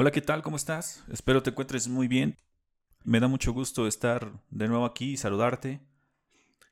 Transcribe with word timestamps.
Hola, 0.00 0.12
¿qué 0.12 0.20
tal? 0.20 0.42
¿Cómo 0.42 0.56
estás? 0.56 1.02
Espero 1.10 1.42
te 1.42 1.50
encuentres 1.50 1.88
muy 1.88 2.06
bien. 2.06 2.38
Me 3.02 3.18
da 3.18 3.26
mucho 3.26 3.52
gusto 3.52 3.88
estar 3.88 4.30
de 4.48 4.68
nuevo 4.68 4.84
aquí 4.84 5.14
y 5.14 5.16
saludarte. 5.16 5.80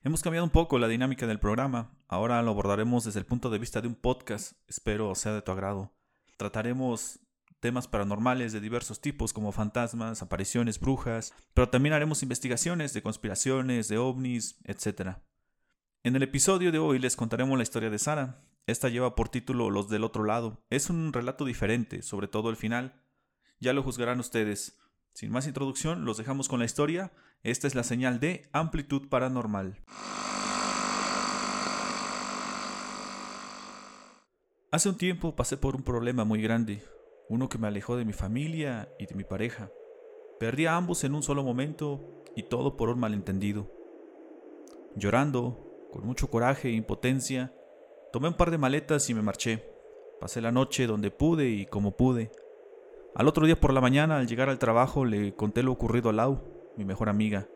Hemos 0.05 0.23
cambiado 0.23 0.45
un 0.45 0.53
poco 0.53 0.79
la 0.79 0.87
dinámica 0.87 1.27
del 1.27 1.41
programa. 1.41 1.91
Ahora 2.07 2.41
lo 2.43 2.53
abordaremos 2.53 3.03
desde 3.03 3.19
el 3.19 3.27
punto 3.27 3.51
de 3.51 3.59
vista 3.59 3.81
de 3.81 3.89
un 3.89 3.97
podcast. 3.97 4.53
Espero 4.69 5.13
sea 5.17 5.33
de 5.33 5.43
tu 5.43 5.51
agrado. 5.51 5.93
Trataremos 6.37 7.19
temas 7.59 7.89
paranormales 7.89 8.53
de 8.53 8.61
diversos 8.61 9.01
tipos 9.01 9.33
como 9.33 9.51
fantasmas, 9.51 10.23
apariciones, 10.23 10.79
brujas, 10.79 11.35
pero 11.53 11.69
también 11.69 11.95
haremos 11.95 12.23
investigaciones 12.23 12.93
de 12.93 13.03
conspiraciones, 13.03 13.89
de 13.89 13.99
ovnis, 13.99 14.61
etc. 14.63 15.17
En 16.05 16.15
el 16.15 16.23
episodio 16.23 16.71
de 16.71 16.79
hoy 16.79 17.01
les 17.01 17.17
contaremos 17.17 17.59
la 17.59 17.65
historia 17.65 17.91
de 17.91 17.99
Sara. 17.99 18.45
Esta 18.69 18.89
lleva 18.89 19.17
por 19.17 19.31
título 19.31 19.71
Los 19.71 19.89
del 19.89 20.05
otro 20.05 20.23
lado. 20.23 20.65
Es 20.71 20.91
un 20.91 21.13
relato 21.13 21.45
diferente, 21.45 22.03
sobre 22.03 22.29
todo 22.29 22.51
el 22.51 22.57
final 22.57 23.03
ya 23.61 23.73
lo 23.73 23.83
juzgarán 23.83 24.21
ustedes. 24.21 24.79
Sin 25.13 25.31
más 25.31 25.47
introducción, 25.47 26.05
los 26.05 26.19
dejamos 26.19 26.49
con 26.49 26.59
la 26.59 26.67
historia. 26.67 27.13
Esta 27.43 27.67
es 27.67 27.75
la 27.75 27.85
señal 27.85 28.21
de 28.21 28.49
amplitud 28.53 29.09
paranormal. 29.09 29.83
Hace 34.73 34.89
un 34.91 34.99
tiempo 34.99 35.37
pasé 35.37 35.57
por 35.57 35.75
un 35.75 35.83
problema 35.83 36.25
muy 36.25 36.43
grande, 36.43 36.83
uno 37.29 37.49
que 37.49 37.57
me 37.57 37.67
alejó 37.67 37.97
de 37.97 38.05
mi 38.05 38.13
familia 38.13 38.89
y 38.99 39.07
de 39.07 39.15
mi 39.15 39.25
pareja. 39.25 39.71
Perdí 40.39 40.67
a 40.67 40.77
ambos 40.77 41.03
en 41.05 41.15
un 41.15 41.23
solo 41.23 41.43
momento 41.43 42.25
y 42.35 42.43
todo 42.43 42.77
por 42.77 42.91
un 42.91 42.99
malentendido. 42.99 43.73
Llorando, 44.95 45.89
con 45.93 46.05
mucho 46.05 46.29
coraje 46.29 46.69
e 46.69 46.73
impotencia, 46.73 47.55
tomé 48.13 48.29
un 48.29 48.37
par 48.37 48.51
de 48.51 48.59
maletas 48.59 49.09
y 49.09 49.15
me 49.15 49.23
marché. 49.23 49.65
Pasé 50.21 50.43
la 50.43 50.53
noche 50.53 50.87
donde 50.87 51.11
pude 51.11 51.49
y 51.49 51.65
como 51.65 51.97
pude. 51.97 52.31
Al 53.17 53.29
otro 53.29 53.47
día 53.47 53.59
por 53.59 53.73
la 53.73 53.81
mañana, 53.81 54.19
al 54.19 54.27
llegar 54.27 54.51
al 54.51 54.59
trabajo, 54.59 55.07
le 55.07 55.35
conté 55.35 55.63
lo 55.63 55.73
ocurrido 55.73 56.11
a 56.11 56.13
Lau, 56.13 56.43
mi 56.77 56.85
mejor 56.85 57.09
amiga. 57.09 57.49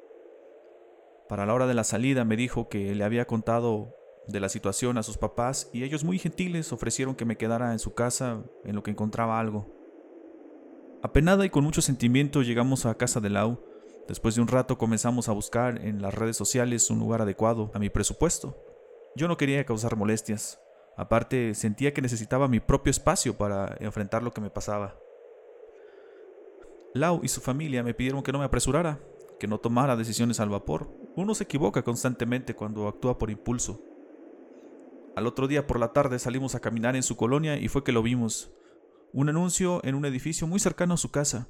Para 1.28 1.44
la 1.44 1.52
hora 1.52 1.66
de 1.66 1.74
la 1.74 1.84
salida 1.84 2.24
me 2.24 2.34
dijo 2.34 2.70
que 2.70 2.94
le 2.94 3.04
había 3.04 3.26
contado 3.26 3.94
de 4.26 4.40
la 4.40 4.48
situación 4.48 4.96
a 4.96 5.02
sus 5.02 5.18
papás 5.18 5.68
y 5.74 5.84
ellos 5.84 6.02
muy 6.02 6.18
gentiles 6.18 6.72
ofrecieron 6.72 7.14
que 7.14 7.26
me 7.26 7.36
quedara 7.36 7.72
en 7.72 7.78
su 7.78 7.92
casa 7.92 8.42
en 8.64 8.74
lo 8.74 8.82
que 8.82 8.90
encontraba 8.90 9.38
algo. 9.38 9.68
Apenada 11.02 11.44
y 11.44 11.50
con 11.50 11.62
mucho 11.62 11.82
sentimiento 11.82 12.40
llegamos 12.40 12.86
a 12.86 12.94
casa 12.94 13.20
de 13.20 13.28
Lau. 13.28 13.62
Después 14.08 14.36
de 14.36 14.40
un 14.40 14.48
rato 14.48 14.78
comenzamos 14.78 15.28
a 15.28 15.32
buscar 15.32 15.84
en 15.84 16.00
las 16.00 16.14
redes 16.14 16.38
sociales 16.38 16.88
un 16.88 17.00
lugar 17.00 17.20
adecuado 17.20 17.70
a 17.74 17.78
mi 17.78 17.90
presupuesto. 17.90 18.56
Yo 19.14 19.28
no 19.28 19.36
quería 19.36 19.66
causar 19.66 19.94
molestias. 19.94 20.58
Aparte, 20.96 21.54
sentía 21.54 21.92
que 21.92 22.00
necesitaba 22.00 22.48
mi 22.48 22.60
propio 22.60 22.90
espacio 22.90 23.36
para 23.36 23.76
enfrentar 23.78 24.22
lo 24.22 24.32
que 24.32 24.40
me 24.40 24.48
pasaba. 24.48 24.96
Lau 26.94 27.20
y 27.22 27.28
su 27.28 27.40
familia 27.40 27.82
me 27.82 27.94
pidieron 27.94 28.22
que 28.22 28.32
no 28.32 28.38
me 28.38 28.44
apresurara, 28.44 29.00
que 29.38 29.46
no 29.46 29.58
tomara 29.58 29.96
decisiones 29.96 30.40
al 30.40 30.48
vapor. 30.48 30.90
Uno 31.16 31.34
se 31.34 31.44
equivoca 31.44 31.82
constantemente 31.82 32.54
cuando 32.54 32.88
actúa 32.88 33.18
por 33.18 33.30
impulso. 33.30 33.82
Al 35.16 35.26
otro 35.26 35.48
día 35.48 35.66
por 35.66 35.78
la 35.78 35.92
tarde 35.92 36.18
salimos 36.18 36.54
a 36.54 36.60
caminar 36.60 36.96
en 36.96 37.02
su 37.02 37.16
colonia 37.16 37.56
y 37.58 37.68
fue 37.68 37.84
que 37.84 37.92
lo 37.92 38.02
vimos. 38.02 38.52
Un 39.12 39.28
anuncio 39.28 39.80
en 39.84 39.94
un 39.94 40.04
edificio 40.04 40.46
muy 40.46 40.60
cercano 40.60 40.94
a 40.94 40.98
su 40.98 41.10
casa. 41.10 41.48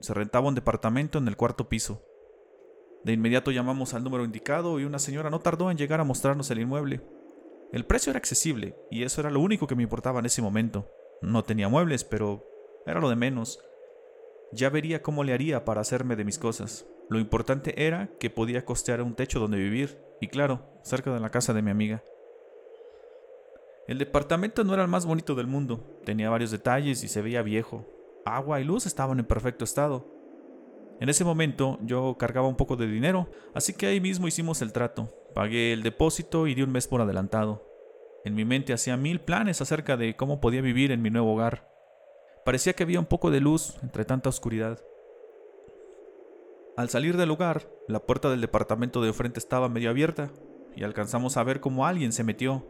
Se 0.00 0.12
rentaba 0.12 0.48
un 0.48 0.54
departamento 0.54 1.18
en 1.18 1.28
el 1.28 1.36
cuarto 1.36 1.68
piso. 1.68 2.02
De 3.04 3.12
inmediato 3.12 3.52
llamamos 3.52 3.94
al 3.94 4.02
número 4.02 4.24
indicado 4.24 4.80
y 4.80 4.84
una 4.84 4.98
señora 4.98 5.30
no 5.30 5.40
tardó 5.40 5.70
en 5.70 5.78
llegar 5.78 6.00
a 6.00 6.04
mostrarnos 6.04 6.50
el 6.50 6.58
inmueble. 6.58 7.00
El 7.72 7.84
precio 7.84 8.10
era 8.10 8.18
accesible 8.18 8.76
y 8.90 9.04
eso 9.04 9.20
era 9.20 9.30
lo 9.30 9.40
único 9.40 9.66
que 9.66 9.76
me 9.76 9.82
importaba 9.82 10.18
en 10.20 10.26
ese 10.26 10.42
momento. 10.42 10.88
No 11.22 11.44
tenía 11.44 11.68
muebles, 11.68 12.04
pero 12.04 12.44
era 12.86 13.00
lo 13.00 13.08
de 13.08 13.16
menos. 13.16 13.60
Ya 14.56 14.70
vería 14.70 15.02
cómo 15.02 15.22
le 15.22 15.34
haría 15.34 15.66
para 15.66 15.82
hacerme 15.82 16.16
de 16.16 16.24
mis 16.24 16.38
cosas. 16.38 16.86
Lo 17.10 17.18
importante 17.18 17.86
era 17.86 18.08
que 18.18 18.30
podía 18.30 18.64
costear 18.64 19.02
un 19.02 19.14
techo 19.14 19.38
donde 19.38 19.58
vivir, 19.58 19.98
y 20.18 20.28
claro, 20.28 20.62
cerca 20.82 21.12
de 21.12 21.20
la 21.20 21.28
casa 21.28 21.52
de 21.52 21.60
mi 21.60 21.70
amiga. 21.70 22.02
El 23.86 23.98
departamento 23.98 24.64
no 24.64 24.72
era 24.72 24.82
el 24.82 24.88
más 24.88 25.04
bonito 25.04 25.34
del 25.34 25.46
mundo, 25.46 26.00
tenía 26.06 26.30
varios 26.30 26.52
detalles 26.52 27.04
y 27.04 27.08
se 27.08 27.20
veía 27.20 27.42
viejo. 27.42 27.84
Agua 28.24 28.58
y 28.58 28.64
luz 28.64 28.86
estaban 28.86 29.18
en 29.18 29.26
perfecto 29.26 29.62
estado. 29.62 30.06
En 31.00 31.10
ese 31.10 31.22
momento 31.22 31.78
yo 31.82 32.16
cargaba 32.18 32.48
un 32.48 32.56
poco 32.56 32.76
de 32.76 32.86
dinero, 32.86 33.28
así 33.54 33.74
que 33.74 33.88
ahí 33.88 34.00
mismo 34.00 34.26
hicimos 34.26 34.62
el 34.62 34.72
trato. 34.72 35.12
Pagué 35.34 35.74
el 35.74 35.82
depósito 35.82 36.46
y 36.46 36.54
di 36.54 36.62
un 36.62 36.72
mes 36.72 36.88
por 36.88 37.02
adelantado. 37.02 37.62
En 38.24 38.34
mi 38.34 38.46
mente 38.46 38.72
hacía 38.72 38.96
mil 38.96 39.20
planes 39.20 39.60
acerca 39.60 39.98
de 39.98 40.16
cómo 40.16 40.40
podía 40.40 40.62
vivir 40.62 40.92
en 40.92 41.02
mi 41.02 41.10
nuevo 41.10 41.34
hogar. 41.34 41.75
Parecía 42.46 42.74
que 42.74 42.84
había 42.84 43.00
un 43.00 43.06
poco 43.06 43.32
de 43.32 43.40
luz 43.40 43.74
entre 43.82 44.04
tanta 44.04 44.28
oscuridad. 44.28 44.78
Al 46.76 46.88
salir 46.88 47.16
del 47.16 47.28
lugar, 47.28 47.68
la 47.88 48.06
puerta 48.06 48.30
del 48.30 48.40
departamento 48.40 49.02
de 49.02 49.12
frente 49.12 49.40
estaba 49.40 49.68
medio 49.68 49.90
abierta 49.90 50.30
y 50.76 50.84
alcanzamos 50.84 51.36
a 51.36 51.42
ver 51.42 51.58
cómo 51.58 51.88
alguien 51.88 52.12
se 52.12 52.22
metió. 52.22 52.64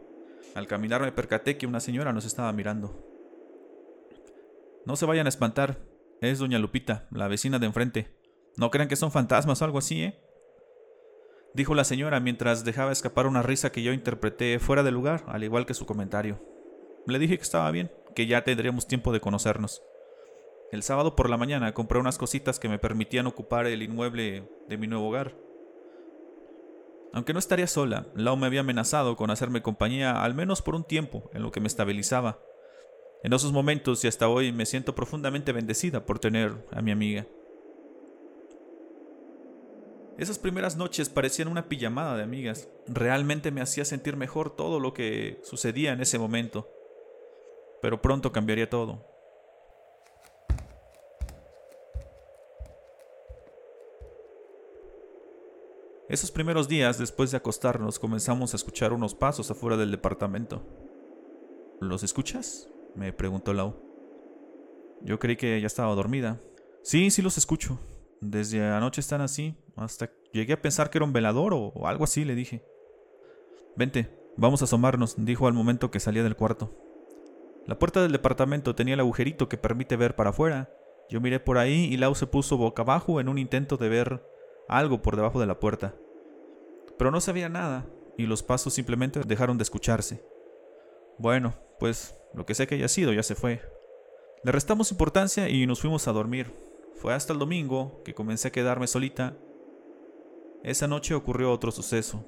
Al 0.55 0.65
caminar 0.65 1.01
me 1.01 1.11
percaté 1.11 1.57
que 1.57 1.67
una 1.67 1.79
señora 1.79 2.11
nos 2.11 2.25
estaba 2.25 2.51
mirando. 2.53 3.05
No 4.87 4.95
se 4.95 5.05
vayan 5.05 5.27
a 5.27 5.29
espantar, 5.29 5.77
es 6.21 6.39
doña 6.39 6.57
Lupita, 6.57 7.07
la 7.11 7.27
vecina 7.27 7.59
de 7.59 7.67
enfrente. 7.67 8.17
No 8.55 8.71
crean 8.71 8.89
que 8.89 8.95
son 8.95 9.11
fantasmas 9.11 9.61
o 9.61 9.65
algo 9.65 9.77
así, 9.77 10.01
¿eh? 10.01 10.19
Dijo 11.53 11.75
la 11.75 11.83
señora 11.83 12.19
mientras 12.19 12.65
dejaba 12.65 12.91
escapar 12.91 13.27
una 13.27 13.43
risa 13.43 13.71
que 13.71 13.83
yo 13.83 13.93
interpreté 13.93 14.57
fuera 14.57 14.81
de 14.81 14.89
lugar, 14.89 15.23
al 15.27 15.43
igual 15.43 15.67
que 15.67 15.75
su 15.75 15.85
comentario. 15.85 16.41
Le 17.05 17.19
dije 17.19 17.37
que 17.37 17.43
estaba 17.43 17.69
bien, 17.69 17.91
que 18.17 18.25
ya 18.25 18.43
tendríamos 18.43 18.87
tiempo 18.87 19.13
de 19.13 19.19
conocernos. 19.19 19.83
El 20.71 20.81
sábado 20.81 21.15
por 21.15 21.29
la 21.29 21.37
mañana 21.37 21.75
compré 21.75 21.99
unas 21.99 22.17
cositas 22.17 22.57
que 22.57 22.67
me 22.67 22.79
permitían 22.79 23.27
ocupar 23.27 23.67
el 23.67 23.83
inmueble 23.83 24.49
de 24.67 24.77
mi 24.79 24.87
nuevo 24.87 25.09
hogar. 25.09 25.35
Aunque 27.13 27.31
no 27.33 27.37
estaría 27.37 27.67
sola, 27.67 28.07
Lau 28.15 28.35
me 28.35 28.47
había 28.47 28.61
amenazado 28.61 29.15
con 29.17 29.29
hacerme 29.29 29.61
compañía 29.61 30.23
al 30.23 30.33
menos 30.33 30.63
por 30.63 30.73
un 30.73 30.83
tiempo, 30.83 31.29
en 31.31 31.43
lo 31.43 31.51
que 31.51 31.59
me 31.59 31.67
estabilizaba. 31.67 32.39
En 33.21 33.33
esos 33.33 33.51
momentos 33.51 34.03
y 34.03 34.07
hasta 34.07 34.27
hoy 34.27 34.51
me 34.51 34.65
siento 34.65 34.95
profundamente 34.95 35.51
bendecida 35.51 36.07
por 36.07 36.17
tener 36.17 36.55
a 36.71 36.81
mi 36.81 36.89
amiga. 36.89 37.27
Esas 40.17 40.39
primeras 40.39 40.75
noches 40.75 41.09
parecían 41.09 41.49
una 41.49 41.69
pijamada 41.69 42.17
de 42.17 42.23
amigas. 42.23 42.67
Realmente 42.87 43.51
me 43.51 43.61
hacía 43.61 43.85
sentir 43.85 44.17
mejor 44.17 44.55
todo 44.55 44.79
lo 44.79 44.95
que 44.95 45.39
sucedía 45.43 45.93
en 45.93 46.01
ese 46.01 46.17
momento 46.17 46.67
pero 47.81 48.01
pronto 48.01 48.31
cambiaría 48.31 48.69
todo. 48.69 49.05
Esos 56.09 56.31
primeros 56.31 56.69
días, 56.69 56.97
después 56.97 57.31
de 57.31 57.37
acostarnos, 57.37 57.99
comenzamos 57.99 58.53
a 58.53 58.55
escuchar 58.55 58.93
unos 58.93 59.13
pasos 59.13 59.51
afuera 59.51 59.75
del 59.75 59.91
departamento. 59.91 60.63
¿Los 61.81 62.01
escuchas? 62.03 62.69
me 62.95 63.11
preguntó 63.11 63.53
Lau. 63.53 63.75
Yo 65.01 65.19
creí 65.19 65.35
que 65.35 65.59
ya 65.59 65.67
estaba 65.67 65.93
dormida. 65.93 66.41
Sí, 66.81 67.11
sí 67.11 67.21
los 67.21 67.37
escucho. 67.37 67.77
Desde 68.21 68.65
anoche 68.65 69.01
están 69.01 69.19
así. 69.21 69.55
Hasta 69.75 70.09
llegué 70.31 70.53
a 70.53 70.61
pensar 70.61 70.89
que 70.89 70.97
era 70.97 71.05
un 71.05 71.13
velador 71.13 71.53
o, 71.53 71.73
o 71.75 71.87
algo 71.87 72.05
así, 72.05 72.23
le 72.23 72.35
dije. 72.35 72.63
Vente, 73.75 74.09
vamos 74.37 74.61
a 74.61 74.65
asomarnos, 74.65 75.15
dijo 75.17 75.45
al 75.45 75.53
momento 75.53 75.91
que 75.91 75.99
salía 75.99 76.23
del 76.23 76.37
cuarto. 76.37 76.86
La 77.67 77.77
puerta 77.77 78.01
del 78.01 78.13
departamento 78.13 78.75
tenía 78.75 78.93
el 78.93 79.01
agujerito 79.01 79.49
que 79.49 79.57
permite 79.57 79.97
ver 79.97 80.15
para 80.15 80.29
afuera. 80.29 80.69
Yo 81.09 81.19
miré 81.19 81.41
por 81.41 81.57
ahí 81.57 81.85
y 81.91 81.97
Lau 81.97 82.15
se 82.15 82.25
puso 82.25 82.57
boca 82.57 82.81
abajo 82.81 83.19
en 83.19 83.27
un 83.27 83.37
intento 83.37 83.75
de 83.75 83.89
ver 83.89 84.25
algo 84.69 85.01
por 85.01 85.17
debajo 85.17 85.41
de 85.41 85.47
la 85.47 85.59
puerta. 85.59 85.93
Pero 86.97 87.11
no 87.11 87.19
sabía 87.19 87.49
nada, 87.49 87.85
y 88.17 88.25
los 88.25 88.41
pasos 88.41 88.73
simplemente 88.73 89.19
dejaron 89.25 89.57
de 89.57 89.63
escucharse. 89.63 90.23
Bueno, 91.17 91.55
pues 91.77 92.15
lo 92.33 92.45
que 92.45 92.55
sé 92.55 92.67
que 92.67 92.75
haya 92.75 92.87
sido 92.87 93.11
ya 93.11 93.23
se 93.23 93.35
fue. 93.35 93.61
Le 94.43 94.51
restamos 94.53 94.91
importancia 94.91 95.49
y 95.49 95.67
nos 95.67 95.81
fuimos 95.81 96.07
a 96.07 96.13
dormir. 96.13 96.53
Fue 96.95 97.13
hasta 97.13 97.33
el 97.33 97.39
domingo 97.39 98.01
que 98.05 98.13
comencé 98.13 98.47
a 98.47 98.51
quedarme 98.51 98.87
solita. 98.87 99.35
Esa 100.63 100.87
noche 100.87 101.13
ocurrió 101.13 101.51
otro 101.51 101.71
suceso. 101.71 102.23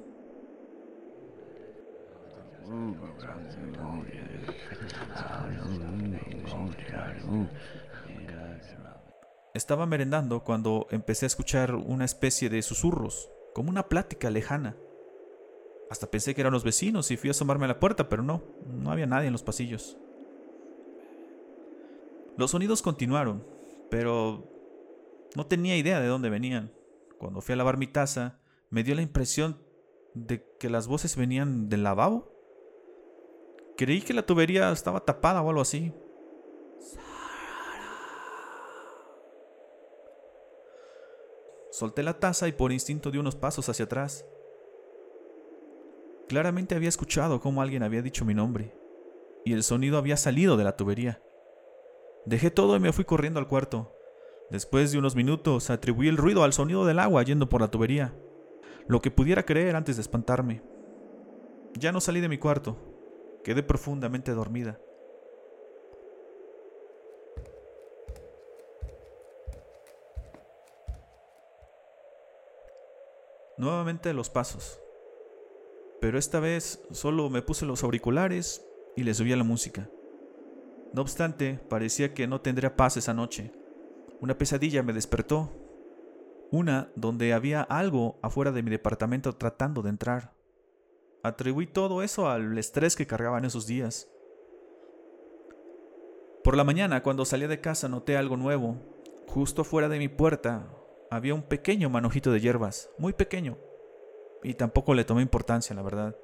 Estaba 9.53 9.85
merendando 9.85 10.43
cuando 10.43 10.87
empecé 10.91 11.25
a 11.25 11.27
escuchar 11.27 11.75
una 11.75 12.05
especie 12.05 12.49
de 12.49 12.61
susurros, 12.61 13.29
como 13.53 13.69
una 13.69 13.87
plática 13.89 14.29
lejana. 14.29 14.77
Hasta 15.89 16.11
pensé 16.11 16.35
que 16.35 16.41
eran 16.41 16.53
los 16.53 16.63
vecinos 16.63 17.09
y 17.09 17.17
fui 17.17 17.29
a 17.29 17.31
asomarme 17.31 17.65
a 17.65 17.69
la 17.69 17.79
puerta, 17.79 18.09
pero 18.09 18.21
no, 18.21 18.43
no 18.67 18.91
había 18.91 19.07
nadie 19.07 19.27
en 19.27 19.33
los 19.33 19.43
pasillos. 19.43 19.97
Los 22.37 22.51
sonidos 22.51 22.81
continuaron, 22.81 23.43
pero 23.89 24.47
no 25.35 25.47
tenía 25.47 25.77
idea 25.77 25.99
de 25.99 26.07
dónde 26.07 26.29
venían. 26.29 26.71
Cuando 27.17 27.41
fui 27.41 27.53
a 27.53 27.57
lavar 27.57 27.77
mi 27.77 27.87
taza, 27.87 28.39
me 28.69 28.83
dio 28.83 28.95
la 28.95 29.01
impresión 29.01 29.57
de 30.13 30.45
que 30.59 30.69
las 30.69 30.87
voces 30.87 31.15
venían 31.15 31.69
del 31.69 31.83
lavabo. 31.83 32.31
Creí 33.77 34.01
que 34.01 34.13
la 34.13 34.25
tubería 34.25 34.71
estaba 34.71 35.05
tapada 35.05 35.41
o 35.41 35.49
algo 35.49 35.61
así. 35.61 35.91
Solté 41.79 42.03
la 42.03 42.19
taza 42.19 42.45
y 42.49 42.51
por 42.51 42.73
instinto 42.73 43.09
di 43.09 43.19
unos 43.19 43.37
pasos 43.37 43.69
hacia 43.69 43.85
atrás. 43.85 44.25
Claramente 46.27 46.75
había 46.75 46.89
escuchado 46.89 47.39
cómo 47.39 47.61
alguien 47.61 47.83
había 47.83 48.01
dicho 48.01 48.25
mi 48.25 48.33
nombre, 48.33 48.75
y 49.45 49.53
el 49.53 49.63
sonido 49.63 49.97
había 49.97 50.17
salido 50.17 50.57
de 50.57 50.65
la 50.65 50.75
tubería. 50.75 51.23
Dejé 52.25 52.51
todo 52.51 52.75
y 52.75 52.81
me 52.81 52.91
fui 52.91 53.05
corriendo 53.05 53.39
al 53.39 53.47
cuarto. 53.47 53.95
Después 54.49 54.91
de 54.91 54.97
unos 54.97 55.15
minutos 55.15 55.69
atribuí 55.69 56.09
el 56.09 56.17
ruido 56.17 56.43
al 56.43 56.51
sonido 56.51 56.85
del 56.85 56.99
agua 56.99 57.23
yendo 57.23 57.47
por 57.47 57.61
la 57.61 57.71
tubería, 57.71 58.13
lo 58.87 59.01
que 59.01 59.09
pudiera 59.09 59.45
creer 59.45 59.77
antes 59.77 59.95
de 59.95 60.01
espantarme. 60.01 60.61
Ya 61.75 61.93
no 61.93 62.01
salí 62.01 62.19
de 62.19 62.27
mi 62.27 62.39
cuarto, 62.39 62.75
quedé 63.41 63.63
profundamente 63.63 64.33
dormida. 64.33 64.81
Nuevamente 73.59 74.13
los 74.13 74.29
pasos. 74.29 74.79
Pero 75.99 76.17
esta 76.17 76.39
vez 76.39 76.81
solo 76.91 77.29
me 77.29 77.41
puse 77.41 77.65
los 77.65 77.83
auriculares 77.83 78.65
y 78.95 79.03
le 79.03 79.13
subí 79.13 79.33
a 79.33 79.35
la 79.35 79.43
música. 79.43 79.89
No 80.93 81.01
obstante, 81.01 81.59
parecía 81.67 82.13
que 82.13 82.25
no 82.25 82.39
tendría 82.39 82.77
paz 82.77 82.95
esa 82.95 83.13
noche. 83.13 83.51
Una 84.21 84.37
pesadilla 84.37 84.81
me 84.81 84.93
despertó. 84.93 85.51
Una 86.51 86.89
donde 86.95 87.33
había 87.33 87.61
algo 87.61 88.17
afuera 88.21 88.53
de 88.53 88.63
mi 88.63 88.71
departamento 88.71 89.35
tratando 89.35 89.81
de 89.81 89.89
entrar. 89.89 90.33
Atribuí 91.21 91.67
todo 91.67 92.01
eso 92.01 92.29
al 92.29 92.57
estrés 92.57 92.95
que 92.95 93.07
cargaba 93.07 93.39
en 93.39 93.45
esos 93.45 93.67
días. 93.67 94.09
Por 96.45 96.55
la 96.55 96.63
mañana, 96.63 97.03
cuando 97.03 97.25
salí 97.25 97.45
de 97.45 97.59
casa, 97.59 97.89
noté 97.89 98.15
algo 98.15 98.37
nuevo. 98.37 98.77
Justo 99.27 99.63
afuera 99.63 99.89
de 99.89 99.99
mi 99.99 100.07
puerta 100.07 100.78
había 101.09 101.33
un 101.33 101.43
pequeño 101.43 101.89
manojito 101.89 102.31
de 102.31 102.39
hierbas, 102.39 102.89
muy 102.97 103.13
pequeño, 103.13 103.57
y 104.43 104.53
tampoco 104.53 104.93
le 104.93 105.05
tomé 105.05 105.21
importancia, 105.21 105.75
la 105.75 105.81
verdad. 105.81 106.15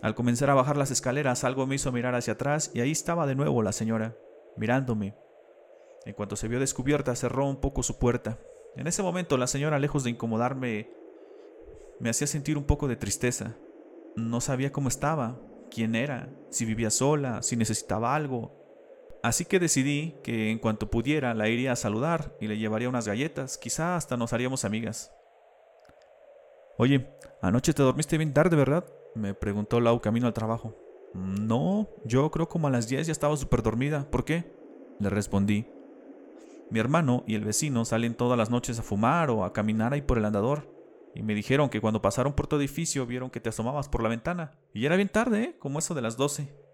Al 0.00 0.14
comenzar 0.14 0.50
a 0.50 0.54
bajar 0.54 0.76
las 0.76 0.90
escaleras, 0.90 1.44
algo 1.44 1.66
me 1.66 1.74
hizo 1.74 1.92
mirar 1.92 2.14
hacia 2.14 2.34
atrás 2.34 2.70
y 2.72 2.80
ahí 2.80 2.92
estaba 2.92 3.26
de 3.26 3.34
nuevo 3.34 3.62
la 3.62 3.72
señora, 3.72 4.16
mirándome. 4.56 5.14
En 6.04 6.14
cuanto 6.14 6.36
se 6.36 6.48
vio 6.48 6.60
descubierta, 6.60 7.14
cerró 7.16 7.46
un 7.46 7.56
poco 7.56 7.82
su 7.82 7.98
puerta. 7.98 8.38
En 8.76 8.86
ese 8.86 9.02
momento, 9.02 9.36
la 9.36 9.46
señora, 9.46 9.78
lejos 9.78 10.04
de 10.04 10.10
incomodarme, 10.10 10.90
me 11.98 12.10
hacía 12.10 12.26
sentir 12.26 12.56
un 12.56 12.64
poco 12.64 12.86
de 12.86 12.96
tristeza. 12.96 13.56
No 14.14 14.40
sabía 14.40 14.72
cómo 14.72 14.88
estaba, 14.88 15.40
quién 15.70 15.94
era, 15.94 16.28
si 16.50 16.64
vivía 16.64 16.90
sola, 16.90 17.42
si 17.42 17.56
necesitaba 17.56 18.14
algo, 18.14 18.57
Así 19.22 19.44
que 19.44 19.58
decidí 19.58 20.14
que 20.22 20.50
en 20.50 20.58
cuanto 20.58 20.90
pudiera 20.90 21.34
la 21.34 21.48
iría 21.48 21.72
a 21.72 21.76
saludar 21.76 22.36
y 22.40 22.46
le 22.46 22.58
llevaría 22.58 22.88
unas 22.88 23.06
galletas, 23.06 23.58
quizá 23.58 23.96
hasta 23.96 24.16
nos 24.16 24.32
haríamos 24.32 24.64
amigas. 24.64 25.12
Oye, 26.76 27.08
anoche 27.42 27.72
te 27.72 27.82
dormiste 27.82 28.16
bien 28.16 28.32
tarde, 28.32 28.56
¿verdad? 28.56 28.84
me 29.18 29.34
preguntó 29.34 29.80
Lau 29.80 30.00
camino 30.00 30.26
al 30.26 30.32
trabajo. 30.32 30.74
No, 31.14 31.88
yo 32.04 32.30
creo 32.30 32.48
como 32.48 32.68
a 32.68 32.70
las 32.70 32.88
10 32.88 33.06
ya 33.06 33.12
estaba 33.12 33.36
súper 33.36 33.62
dormida. 33.62 34.06
¿Por 34.10 34.24
qué? 34.24 34.52
Le 35.00 35.10
respondí. 35.10 35.66
Mi 36.70 36.78
hermano 36.78 37.24
y 37.26 37.34
el 37.34 37.44
vecino 37.44 37.84
salen 37.84 38.14
todas 38.14 38.36
las 38.36 38.50
noches 38.50 38.78
a 38.78 38.82
fumar 38.82 39.30
o 39.30 39.44
a 39.44 39.52
caminar 39.52 39.92
ahí 39.92 40.02
por 40.02 40.18
el 40.18 40.24
andador. 40.24 40.70
Y 41.14 41.22
me 41.22 41.34
dijeron 41.34 41.70
que 41.70 41.80
cuando 41.80 42.02
pasaron 42.02 42.34
por 42.34 42.46
tu 42.46 42.56
edificio 42.56 43.06
vieron 43.06 43.30
que 43.30 43.40
te 43.40 43.48
asomabas 43.48 43.88
por 43.88 44.02
la 44.02 44.10
ventana. 44.10 44.52
Y 44.74 44.84
era 44.84 44.96
bien 44.96 45.08
tarde, 45.08 45.42
¿eh? 45.42 45.56
Como 45.58 45.78
eso 45.78 45.94
de 45.94 46.02
las 46.02 46.16
12. 46.16 46.67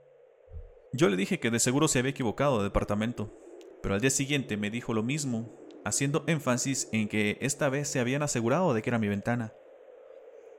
Yo 0.96 1.08
le 1.08 1.16
dije 1.16 1.40
que 1.40 1.50
de 1.50 1.58
seguro 1.58 1.88
se 1.88 1.98
había 1.98 2.12
equivocado 2.12 2.58
de 2.58 2.64
departamento, 2.64 3.36
pero 3.82 3.96
al 3.96 4.00
día 4.00 4.10
siguiente 4.10 4.56
me 4.56 4.70
dijo 4.70 4.94
lo 4.94 5.02
mismo, 5.02 5.52
haciendo 5.84 6.22
énfasis 6.28 6.88
en 6.92 7.08
que 7.08 7.36
esta 7.40 7.68
vez 7.68 7.88
se 7.88 7.98
habían 7.98 8.22
asegurado 8.22 8.72
de 8.72 8.80
que 8.80 8.90
era 8.90 9.00
mi 9.00 9.08
ventana. 9.08 9.52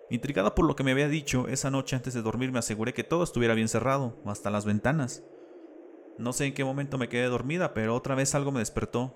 Intrigada 0.09 0.53
por 0.53 0.65
lo 0.65 0.75
que 0.75 0.83
me 0.83 0.91
había 0.91 1.07
dicho, 1.07 1.47
esa 1.47 1.71
noche 1.71 1.95
antes 1.95 2.13
de 2.13 2.21
dormir 2.21 2.51
me 2.51 2.59
aseguré 2.59 2.93
que 2.93 3.05
todo 3.05 3.23
estuviera 3.23 3.53
bien 3.53 3.69
cerrado, 3.69 4.21
hasta 4.25 4.49
las 4.49 4.65
ventanas. 4.65 5.23
No 6.17 6.33
sé 6.33 6.47
en 6.47 6.53
qué 6.53 6.65
momento 6.65 6.97
me 6.97 7.07
quedé 7.07 7.27
dormida, 7.27 7.73
pero 7.73 7.95
otra 7.95 8.13
vez 8.13 8.35
algo 8.35 8.51
me 8.51 8.59
despertó. 8.59 9.15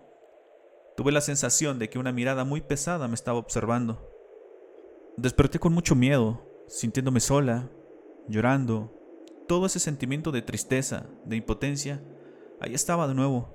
Tuve 0.95 1.11
la 1.11 1.19
sensación 1.19 1.79
de 1.79 1.89
que 1.89 1.99
una 1.99 2.13
mirada 2.13 2.45
muy 2.45 2.61
pesada 2.61 3.09
me 3.09 3.15
estaba 3.15 3.39
observando. 3.39 4.09
Desperté 5.17 5.59
con 5.59 5.73
mucho 5.73 5.95
miedo, 5.95 6.47
sintiéndome 6.69 7.19
sola, 7.19 7.69
llorando, 8.29 8.98
todo 9.49 9.65
ese 9.65 9.79
sentimiento 9.79 10.31
de 10.31 10.43
tristeza, 10.43 11.07
de 11.25 11.35
impotencia, 11.35 11.99
ahí 12.61 12.75
estaba 12.75 13.07
de 13.07 13.15
nuevo. 13.15 13.49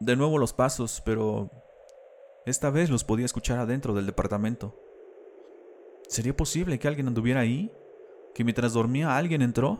De 0.00 0.16
nuevo 0.16 0.36
los 0.36 0.52
pasos, 0.52 1.00
pero 1.02 1.50
esta 2.44 2.68
vez 2.68 2.90
los 2.90 3.04
podía 3.04 3.24
escuchar 3.24 3.58
adentro 3.58 3.94
del 3.94 4.04
departamento. 4.04 4.78
¿Sería 6.08 6.36
posible 6.36 6.78
que 6.78 6.88
alguien 6.88 7.08
anduviera 7.08 7.40
ahí? 7.40 7.72
¿Que 8.34 8.44
mientras 8.44 8.74
dormía 8.74 9.16
alguien 9.16 9.40
entró? 9.40 9.78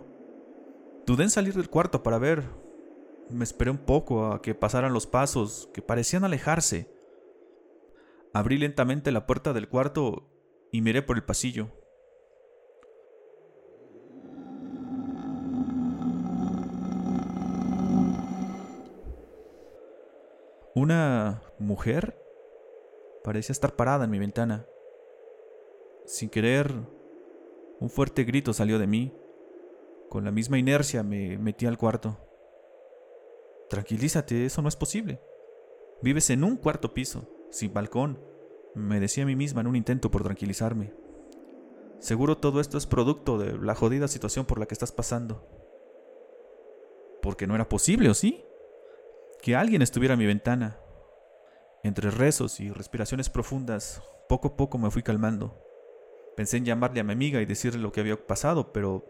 Dudé 1.04 1.24
en 1.24 1.30
salir 1.30 1.52
del 1.52 1.68
cuarto 1.68 2.02
para 2.02 2.16
ver. 2.16 2.42
Me 3.28 3.44
esperé 3.44 3.70
un 3.70 3.84
poco 3.84 4.32
a 4.32 4.40
que 4.40 4.54
pasaran 4.54 4.94
los 4.94 5.06
pasos, 5.06 5.68
que 5.74 5.82
parecían 5.82 6.24
alejarse. 6.24 6.91
Abrí 8.34 8.56
lentamente 8.56 9.12
la 9.12 9.26
puerta 9.26 9.52
del 9.52 9.68
cuarto 9.68 10.30
y 10.70 10.80
miré 10.80 11.02
por 11.02 11.16
el 11.16 11.24
pasillo. 11.24 11.68
Una 20.74 21.42
mujer 21.58 22.18
parecía 23.22 23.52
estar 23.52 23.76
parada 23.76 24.06
en 24.06 24.10
mi 24.10 24.18
ventana. 24.18 24.66
Sin 26.06 26.30
querer, 26.30 26.72
un 27.80 27.90
fuerte 27.90 28.24
grito 28.24 28.54
salió 28.54 28.78
de 28.78 28.86
mí. 28.86 29.12
Con 30.08 30.24
la 30.24 30.30
misma 30.30 30.58
inercia 30.58 31.02
me 31.02 31.36
metí 31.36 31.66
al 31.66 31.76
cuarto. 31.76 32.18
Tranquilízate, 33.68 34.46
eso 34.46 34.62
no 34.62 34.68
es 34.68 34.76
posible. 34.76 35.20
Vives 36.00 36.30
en 36.30 36.44
un 36.44 36.56
cuarto 36.56 36.94
piso 36.94 37.28
sin 37.52 37.72
balcón, 37.72 38.18
me 38.74 38.98
decía 38.98 39.24
a 39.24 39.26
mí 39.26 39.36
misma 39.36 39.60
en 39.60 39.66
un 39.66 39.76
intento 39.76 40.10
por 40.10 40.24
tranquilizarme. 40.24 40.92
Seguro 42.00 42.38
todo 42.38 42.60
esto 42.60 42.78
es 42.78 42.86
producto 42.86 43.38
de 43.38 43.58
la 43.58 43.74
jodida 43.74 44.08
situación 44.08 44.46
por 44.46 44.58
la 44.58 44.66
que 44.66 44.74
estás 44.74 44.90
pasando. 44.90 45.46
Porque 47.20 47.46
no 47.46 47.54
era 47.54 47.68
posible, 47.68 48.08
¿o 48.08 48.14
sí? 48.14 48.42
Que 49.40 49.54
alguien 49.54 49.82
estuviera 49.82 50.14
a 50.14 50.16
mi 50.16 50.26
ventana. 50.26 50.78
Entre 51.84 52.10
rezos 52.10 52.58
y 52.58 52.70
respiraciones 52.70 53.28
profundas, 53.28 54.02
poco 54.28 54.48
a 54.48 54.56
poco 54.56 54.78
me 54.78 54.90
fui 54.90 55.02
calmando. 55.02 55.56
Pensé 56.36 56.56
en 56.56 56.64
llamarle 56.64 57.00
a 57.00 57.04
mi 57.04 57.12
amiga 57.12 57.40
y 57.40 57.46
decirle 57.46 57.80
lo 57.80 57.92
que 57.92 58.00
había 58.00 58.26
pasado, 58.26 58.72
pero 58.72 59.04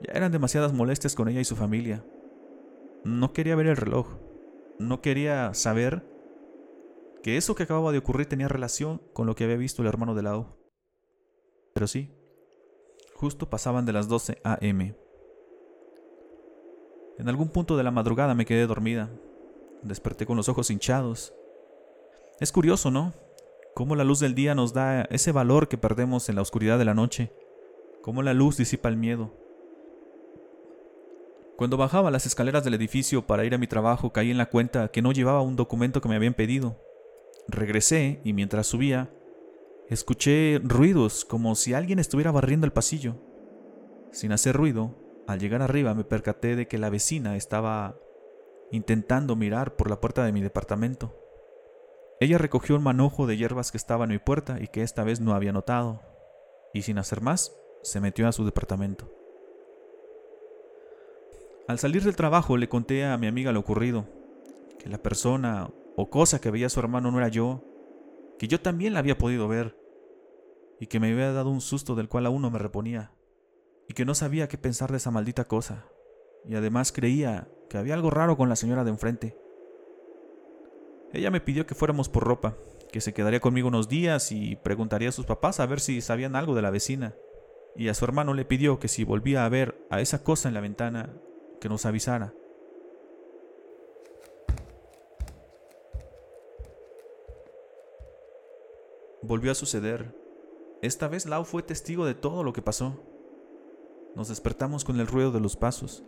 ya 0.00 0.12
eran 0.14 0.32
demasiadas 0.32 0.72
molestias 0.72 1.14
con 1.14 1.28
ella 1.28 1.40
y 1.40 1.44
su 1.44 1.56
familia. 1.56 2.04
No 3.04 3.32
quería 3.34 3.54
ver 3.54 3.66
el 3.66 3.76
reloj. 3.76 4.08
No 4.78 5.02
quería 5.02 5.52
saber 5.52 6.13
que 7.24 7.38
eso 7.38 7.54
que 7.54 7.62
acababa 7.62 7.90
de 7.90 7.96
ocurrir 7.96 8.26
tenía 8.26 8.48
relación 8.48 9.00
con 9.14 9.26
lo 9.26 9.34
que 9.34 9.44
había 9.44 9.56
visto 9.56 9.80
el 9.80 9.88
hermano 9.88 10.14
de 10.14 10.22
Lau. 10.22 10.58
Pero 11.72 11.86
sí, 11.86 12.10
justo 13.14 13.48
pasaban 13.48 13.86
de 13.86 13.94
las 13.94 14.08
12 14.08 14.42
a.m. 14.44 14.94
En 17.18 17.28
algún 17.30 17.48
punto 17.48 17.78
de 17.78 17.82
la 17.82 17.90
madrugada 17.90 18.34
me 18.34 18.44
quedé 18.44 18.66
dormida. 18.66 19.08
Desperté 19.82 20.26
con 20.26 20.36
los 20.36 20.50
ojos 20.50 20.70
hinchados. 20.70 21.32
Es 22.40 22.52
curioso, 22.52 22.90
¿no? 22.90 23.14
Cómo 23.74 23.96
la 23.96 24.04
luz 24.04 24.20
del 24.20 24.34
día 24.34 24.54
nos 24.54 24.74
da 24.74 25.04
ese 25.04 25.32
valor 25.32 25.68
que 25.68 25.78
perdemos 25.78 26.28
en 26.28 26.36
la 26.36 26.42
oscuridad 26.42 26.78
de 26.78 26.84
la 26.84 26.92
noche. 26.92 27.32
Cómo 28.02 28.22
la 28.22 28.34
luz 28.34 28.58
disipa 28.58 28.90
el 28.90 28.98
miedo. 28.98 29.32
Cuando 31.56 31.78
bajaba 31.78 32.10
las 32.10 32.26
escaleras 32.26 32.64
del 32.64 32.74
edificio 32.74 33.26
para 33.26 33.46
ir 33.46 33.54
a 33.54 33.58
mi 33.58 33.66
trabajo 33.66 34.12
caí 34.12 34.30
en 34.30 34.36
la 34.36 34.50
cuenta 34.50 34.88
que 34.88 35.00
no 35.00 35.12
llevaba 35.12 35.40
un 35.40 35.56
documento 35.56 36.02
que 36.02 36.10
me 36.10 36.16
habían 36.16 36.34
pedido. 36.34 36.76
Regresé 37.48 38.20
y 38.24 38.32
mientras 38.32 38.66
subía, 38.66 39.10
escuché 39.88 40.60
ruidos 40.62 41.24
como 41.24 41.54
si 41.54 41.74
alguien 41.74 41.98
estuviera 41.98 42.30
barriendo 42.30 42.66
el 42.66 42.72
pasillo. 42.72 43.16
Sin 44.12 44.32
hacer 44.32 44.56
ruido, 44.56 44.94
al 45.26 45.40
llegar 45.40 45.62
arriba 45.62 45.94
me 45.94 46.04
percaté 46.04 46.56
de 46.56 46.68
que 46.68 46.78
la 46.78 46.90
vecina 46.90 47.36
estaba 47.36 47.96
intentando 48.70 49.36
mirar 49.36 49.76
por 49.76 49.90
la 49.90 50.00
puerta 50.00 50.24
de 50.24 50.32
mi 50.32 50.42
departamento. 50.42 51.14
Ella 52.20 52.38
recogió 52.38 52.76
un 52.76 52.82
manojo 52.82 53.26
de 53.26 53.36
hierbas 53.36 53.70
que 53.70 53.76
estaba 53.76 54.04
en 54.04 54.10
mi 54.10 54.18
puerta 54.18 54.58
y 54.60 54.68
que 54.68 54.82
esta 54.82 55.04
vez 55.04 55.20
no 55.20 55.34
había 55.34 55.52
notado, 55.52 56.00
y 56.72 56.82
sin 56.82 56.98
hacer 56.98 57.20
más, 57.20 57.52
se 57.82 58.00
metió 58.00 58.26
a 58.28 58.32
su 58.32 58.44
departamento. 58.44 59.10
Al 61.66 61.78
salir 61.78 62.02
del 62.02 62.16
trabajo 62.16 62.56
le 62.56 62.68
conté 62.68 63.04
a 63.04 63.16
mi 63.16 63.26
amiga 63.26 63.52
lo 63.52 63.60
ocurrido, 63.60 64.06
que 64.78 64.88
la 64.88 64.98
persona 64.98 65.70
o 65.96 66.10
cosa 66.10 66.40
que 66.40 66.50
veía 66.50 66.68
su 66.68 66.80
hermano 66.80 67.10
no 67.10 67.18
era 67.18 67.28
yo, 67.28 67.62
que 68.38 68.48
yo 68.48 68.60
también 68.60 68.92
la 68.92 68.98
había 68.98 69.18
podido 69.18 69.48
ver, 69.48 69.78
y 70.80 70.86
que 70.86 71.00
me 71.00 71.12
había 71.12 71.32
dado 71.32 71.50
un 71.50 71.60
susto 71.60 71.94
del 71.94 72.08
cual 72.08 72.26
aún 72.26 72.42
no 72.42 72.50
me 72.50 72.58
reponía, 72.58 73.12
y 73.88 73.94
que 73.94 74.04
no 74.04 74.14
sabía 74.14 74.48
qué 74.48 74.58
pensar 74.58 74.90
de 74.90 74.96
esa 74.96 75.10
maldita 75.10 75.46
cosa. 75.46 75.86
y 76.46 76.56
además 76.56 76.92
creía 76.92 77.48
que 77.70 77.78
había 77.78 77.94
algo 77.94 78.10
raro 78.10 78.36
con 78.36 78.50
la 78.50 78.56
señora 78.56 78.84
de 78.84 78.90
enfrente. 78.90 79.38
Ella 81.14 81.30
me 81.30 81.40
pidió 81.40 81.64
que 81.64 81.74
fuéramos 81.74 82.08
por 82.08 82.24
ropa, 82.24 82.56
que 82.92 83.00
se 83.00 83.14
quedaría 83.14 83.40
conmigo 83.40 83.68
unos 83.68 83.88
días 83.88 84.30
y 84.30 84.56
preguntaría 84.56 85.08
a 85.08 85.12
sus 85.12 85.26
papás 85.26 85.58
a 85.58 85.66
ver 85.66 85.80
si 85.80 86.00
sabían 86.00 86.36
algo 86.36 86.54
de 86.54 86.62
la 86.62 86.70
vecina. 86.70 87.14
Y 87.76 87.88
a 87.88 87.94
su 87.94 88.04
hermano 88.04 88.34
le 88.34 88.44
pidió 88.44 88.78
que 88.78 88.88
si 88.88 89.04
volvía 89.04 89.44
a 89.44 89.48
ver 89.48 89.86
a 89.90 90.00
esa 90.00 90.22
cosa 90.22 90.48
en 90.48 90.54
la 90.54 90.60
ventana, 90.60 91.14
que 91.60 91.68
nos 91.68 91.86
avisara. 91.86 92.34
Volvió 99.26 99.52
a 99.52 99.54
suceder. 99.54 100.14
Esta 100.82 101.08
vez 101.08 101.24
Lau 101.24 101.46
fue 101.46 101.62
testigo 101.62 102.04
de 102.04 102.14
todo 102.14 102.44
lo 102.44 102.52
que 102.52 102.60
pasó. 102.60 103.00
Nos 104.14 104.28
despertamos 104.28 104.84
con 104.84 105.00
el 105.00 105.06
ruido 105.06 105.32
de 105.32 105.40
los 105.40 105.56
pasos. 105.56 106.04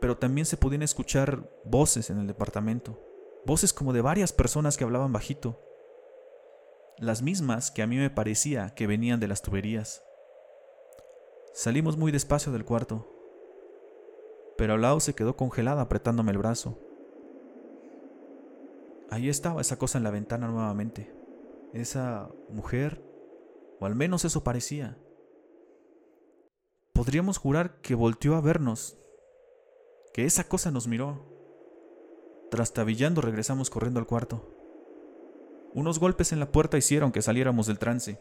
Pero 0.00 0.16
también 0.16 0.46
se 0.46 0.56
podían 0.56 0.82
escuchar 0.82 1.50
voces 1.64 2.10
en 2.10 2.18
el 2.20 2.28
departamento. 2.28 2.96
Voces 3.44 3.72
como 3.72 3.92
de 3.92 4.02
varias 4.02 4.32
personas 4.32 4.76
que 4.76 4.84
hablaban 4.84 5.12
bajito. 5.12 5.60
Las 6.98 7.22
mismas 7.22 7.72
que 7.72 7.82
a 7.82 7.88
mí 7.88 7.96
me 7.96 8.08
parecía 8.08 8.72
que 8.76 8.86
venían 8.86 9.18
de 9.18 9.26
las 9.26 9.42
tuberías. 9.42 10.04
Salimos 11.54 11.96
muy 11.96 12.12
despacio 12.12 12.52
del 12.52 12.64
cuarto. 12.64 13.04
Pero 14.56 14.78
Lau 14.78 15.00
se 15.00 15.16
quedó 15.16 15.36
congelada 15.36 15.82
apretándome 15.82 16.30
el 16.30 16.38
brazo. 16.38 16.78
Ahí 19.10 19.28
estaba 19.28 19.60
esa 19.60 19.76
cosa 19.76 19.98
en 19.98 20.04
la 20.04 20.12
ventana 20.12 20.46
nuevamente. 20.46 21.23
Esa 21.74 22.30
mujer, 22.48 23.02
o 23.80 23.86
al 23.86 23.96
menos 23.96 24.24
eso 24.24 24.44
parecía. 24.44 24.96
Podríamos 26.92 27.36
jurar 27.36 27.80
que 27.80 27.96
volteó 27.96 28.36
a 28.36 28.40
vernos, 28.40 28.96
que 30.12 30.24
esa 30.24 30.44
cosa 30.44 30.70
nos 30.70 30.86
miró. 30.86 31.26
Trastabillando 32.48 33.20
regresamos 33.20 33.70
corriendo 33.70 33.98
al 33.98 34.06
cuarto. 34.06 34.48
Unos 35.74 35.98
golpes 35.98 36.30
en 36.30 36.38
la 36.38 36.52
puerta 36.52 36.78
hicieron 36.78 37.10
que 37.10 37.22
saliéramos 37.22 37.66
del 37.66 37.80
trance. 37.80 38.20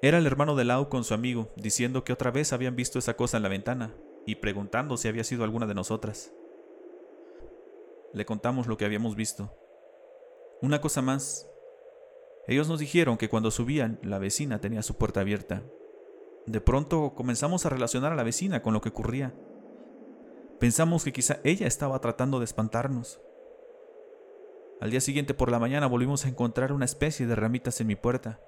Era 0.00 0.16
el 0.16 0.26
hermano 0.26 0.56
de 0.56 0.64
Lau 0.64 0.88
con 0.88 1.04
su 1.04 1.12
amigo, 1.12 1.50
diciendo 1.54 2.02
que 2.02 2.14
otra 2.14 2.30
vez 2.30 2.54
habían 2.54 2.76
visto 2.76 2.98
esa 2.98 3.14
cosa 3.14 3.36
en 3.36 3.42
la 3.42 3.50
ventana 3.50 3.94
y 4.24 4.36
preguntando 4.36 4.96
si 4.96 5.08
había 5.08 5.24
sido 5.24 5.44
alguna 5.44 5.66
de 5.66 5.74
nosotras. 5.74 6.32
Le 8.14 8.24
contamos 8.24 8.66
lo 8.66 8.78
que 8.78 8.86
habíamos 8.86 9.16
visto. 9.16 9.52
Una 10.62 10.80
cosa 10.80 11.02
más. 11.02 11.46
Ellos 12.48 12.68
nos 12.68 12.80
dijeron 12.80 13.16
que 13.16 13.28
cuando 13.28 13.52
subían, 13.52 14.00
la 14.02 14.18
vecina 14.18 14.60
tenía 14.60 14.82
su 14.82 14.96
puerta 14.96 15.20
abierta 15.20 15.62
de 16.48 16.62
pronto 16.62 17.12
comenzamos 17.14 17.66
a 17.66 17.68
relacionar 17.68 18.12
a 18.12 18.16
la 18.16 18.22
vecina 18.22 18.62
con 18.62 18.72
lo 18.72 18.80
que 18.80 18.88
ocurría. 18.88 19.34
Pensamos 20.58 21.04
que 21.04 21.12
quizá 21.12 21.40
ella 21.44 21.66
estaba 21.66 22.00
tratando 22.00 22.38
de 22.38 22.46
espantarnos. 22.46 23.20
Al 24.80 24.90
día 24.90 25.00
siguiente 25.00 25.34
por 25.34 25.50
la 25.50 25.58
mañana 25.58 25.86
volvimos 25.86 26.24
a 26.24 26.28
encontrar 26.28 26.72
una 26.72 26.86
especie 26.86 27.26
de 27.26 27.36
ramitas 27.36 27.80
en 27.80 27.88
mi 27.88 27.96
puerta. 27.96 28.40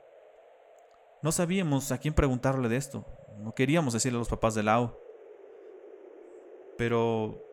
No 1.22 1.30
sabíamos 1.30 1.92
a 1.92 1.98
quién 1.98 2.14
preguntarle 2.14 2.70
de 2.70 2.76
esto. 2.76 3.04
No 3.38 3.54
queríamos 3.54 3.92
decirle 3.92 4.16
a 4.16 4.20
los 4.20 4.28
papás 4.28 4.54
de 4.54 4.62
Lau. 4.62 4.96
Pero 6.78 7.44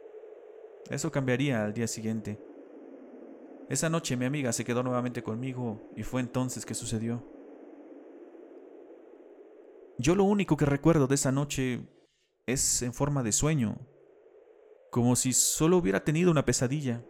eso 0.90 1.12
cambiaría 1.12 1.66
al 1.66 1.74
día 1.74 1.88
siguiente. 1.88 2.40
Esa 3.70 3.90
noche 3.90 4.16
mi 4.16 4.26
amiga 4.26 4.54
se 4.54 4.64
quedó 4.64 4.82
nuevamente 4.82 5.24
conmigo 5.24 5.92
y 5.96 6.04
fue 6.04 6.22
entonces 6.22 6.66
que 6.66 6.74
sucedió. 6.74 7.22
Yo 9.98 10.16
lo 10.16 10.24
único 10.24 10.56
que 10.56 10.66
recuerdo 10.66 11.08
de 11.08 11.16
esa 11.16 11.32
noche 11.32 11.82
es 12.46 12.82
en 12.82 12.94
forma 12.94 13.24
de 13.24 13.32
sueño, 13.34 13.78
como 14.92 15.16
si 15.16 15.34
solo 15.34 15.78
hubiera 15.78 16.04
tenido 16.04 16.32
una 16.32 16.46
pesadilla. 16.46 17.04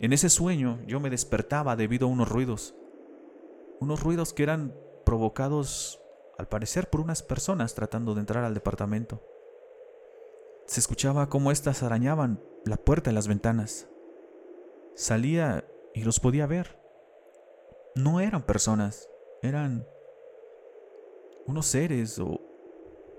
En 0.00 0.12
ese 0.12 0.30
sueño 0.30 0.80
yo 0.86 1.00
me 1.00 1.10
despertaba 1.10 1.76
debido 1.76 2.06
a 2.06 2.10
unos 2.10 2.28
ruidos, 2.28 2.74
unos 3.80 4.02
ruidos 4.02 4.32
que 4.32 4.44
eran 4.44 4.74
provocados 5.04 6.00
al 6.38 6.48
parecer 6.48 6.88
por 6.88 7.00
unas 7.00 7.22
personas 7.22 7.74
tratando 7.74 8.14
de 8.14 8.20
entrar 8.20 8.44
al 8.44 8.54
departamento. 8.54 9.22
Se 10.66 10.80
escuchaba 10.80 11.28
cómo 11.28 11.50
éstas 11.50 11.82
arañaban 11.82 12.40
la 12.64 12.76
puerta 12.76 13.10
y 13.10 13.14
las 13.14 13.26
ventanas. 13.26 13.88
Salía 14.98 15.64
y 15.94 16.02
los 16.02 16.18
podía 16.18 16.48
ver. 16.48 16.76
No 17.94 18.18
eran 18.18 18.42
personas, 18.42 19.08
eran 19.42 19.86
unos 21.46 21.66
seres 21.66 22.18
o, 22.18 22.40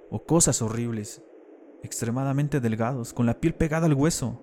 o 0.10 0.26
cosas 0.26 0.62
horribles, 0.62 1.24
extremadamente 1.82 2.60
delgados, 2.60 3.14
con 3.14 3.26
la 3.26 3.40
piel 3.40 3.56
pegada 3.56 3.86
al 3.86 3.94
hueso, 3.94 4.42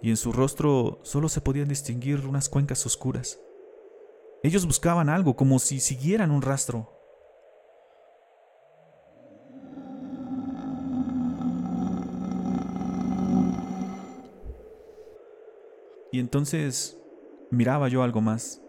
y 0.00 0.08
en 0.08 0.16
su 0.16 0.32
rostro 0.32 1.00
solo 1.02 1.28
se 1.28 1.42
podían 1.42 1.68
distinguir 1.68 2.26
unas 2.26 2.48
cuencas 2.48 2.86
oscuras. 2.86 3.38
Ellos 4.42 4.64
buscaban 4.64 5.10
algo, 5.10 5.36
como 5.36 5.58
si 5.58 5.80
siguieran 5.80 6.30
un 6.30 6.40
rastro. 6.40 6.95
Y 16.16 16.18
entonces 16.18 16.98
miraba 17.50 17.88
yo 17.88 18.02
algo 18.02 18.22
más. 18.22 18.62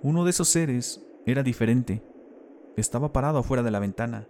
Uno 0.00 0.22
de 0.22 0.30
esos 0.30 0.46
seres 0.48 1.04
era 1.26 1.42
diferente. 1.42 2.04
Estaba 2.76 3.12
parado 3.12 3.38
afuera 3.38 3.64
de 3.64 3.72
la 3.72 3.80
ventana. 3.80 4.28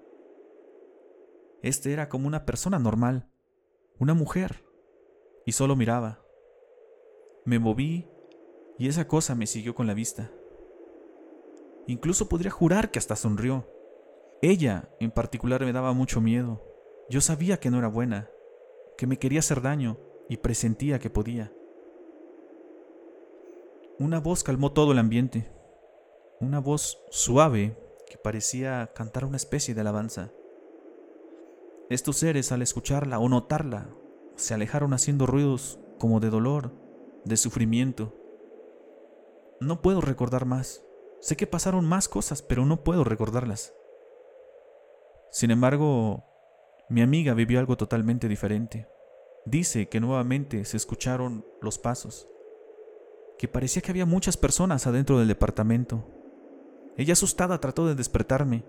Este 1.60 1.92
era 1.92 2.08
como 2.08 2.26
una 2.26 2.46
persona 2.46 2.78
normal, 2.78 3.28
una 3.98 4.14
mujer, 4.14 4.64
y 5.44 5.52
solo 5.52 5.76
miraba. 5.76 6.24
Me 7.44 7.58
moví 7.58 8.08
y 8.78 8.88
esa 8.88 9.06
cosa 9.06 9.34
me 9.34 9.46
siguió 9.46 9.74
con 9.74 9.86
la 9.86 9.92
vista. 9.92 10.30
Incluso 11.86 12.30
podría 12.30 12.50
jurar 12.50 12.90
que 12.90 12.98
hasta 12.98 13.14
sonrió. 13.14 13.68
Ella, 14.40 14.88
en 15.00 15.10
particular, 15.10 15.66
me 15.66 15.72
daba 15.74 15.92
mucho 15.92 16.22
miedo. 16.22 16.64
Yo 17.10 17.20
sabía 17.20 17.60
que 17.60 17.70
no 17.70 17.76
era 17.76 17.88
buena, 17.88 18.30
que 18.96 19.06
me 19.06 19.18
quería 19.18 19.40
hacer 19.40 19.60
daño 19.60 19.98
y 20.30 20.38
presentía 20.38 20.98
que 20.98 21.10
podía. 21.10 21.52
Una 23.98 24.20
voz 24.20 24.42
calmó 24.42 24.72
todo 24.72 24.92
el 24.92 24.98
ambiente. 24.98 25.50
Una 26.40 26.60
voz 26.60 27.04
suave 27.10 27.76
que 28.08 28.16
parecía 28.16 28.90
cantar 28.94 29.24
una 29.24 29.36
especie 29.36 29.74
de 29.74 29.82
alabanza. 29.82 30.32
Estos 31.90 32.16
seres 32.16 32.52
al 32.52 32.62
escucharla 32.62 33.18
o 33.18 33.28
notarla 33.28 33.94
se 34.36 34.54
alejaron 34.54 34.94
haciendo 34.94 35.26
ruidos 35.26 35.78
como 35.98 36.20
de 36.20 36.30
dolor, 36.30 36.72
de 37.24 37.36
sufrimiento. 37.36 38.14
No 39.60 39.82
puedo 39.82 40.00
recordar 40.00 40.46
más. 40.46 40.82
Sé 41.20 41.36
que 41.36 41.46
pasaron 41.46 41.86
más 41.86 42.08
cosas, 42.08 42.42
pero 42.42 42.64
no 42.64 42.82
puedo 42.82 43.04
recordarlas. 43.04 43.74
Sin 45.30 45.50
embargo, 45.50 46.24
mi 46.88 47.02
amiga 47.02 47.34
vivió 47.34 47.60
algo 47.60 47.76
totalmente 47.76 48.26
diferente. 48.26 48.88
Dice 49.44 49.88
que 49.88 50.00
nuevamente 50.00 50.64
se 50.64 50.76
escucharon 50.76 51.46
los 51.60 51.78
pasos, 51.78 52.28
que 53.42 53.48
parecía 53.48 53.82
que 53.82 53.90
había 53.90 54.06
muchas 54.06 54.36
personas 54.36 54.86
adentro 54.86 55.18
del 55.18 55.26
departamento, 55.26 56.04
ella 56.96 57.14
asustada 57.14 57.60
trató 57.60 57.88
de 57.88 57.96
despertarme. 57.96 58.64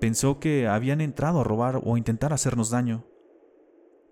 Pensó 0.00 0.40
que 0.40 0.66
habían 0.66 1.02
entrado 1.02 1.42
a 1.42 1.44
robar 1.44 1.78
o 1.84 1.94
a 1.94 1.98
intentar 1.98 2.32
hacernos 2.32 2.70
daño, 2.70 3.04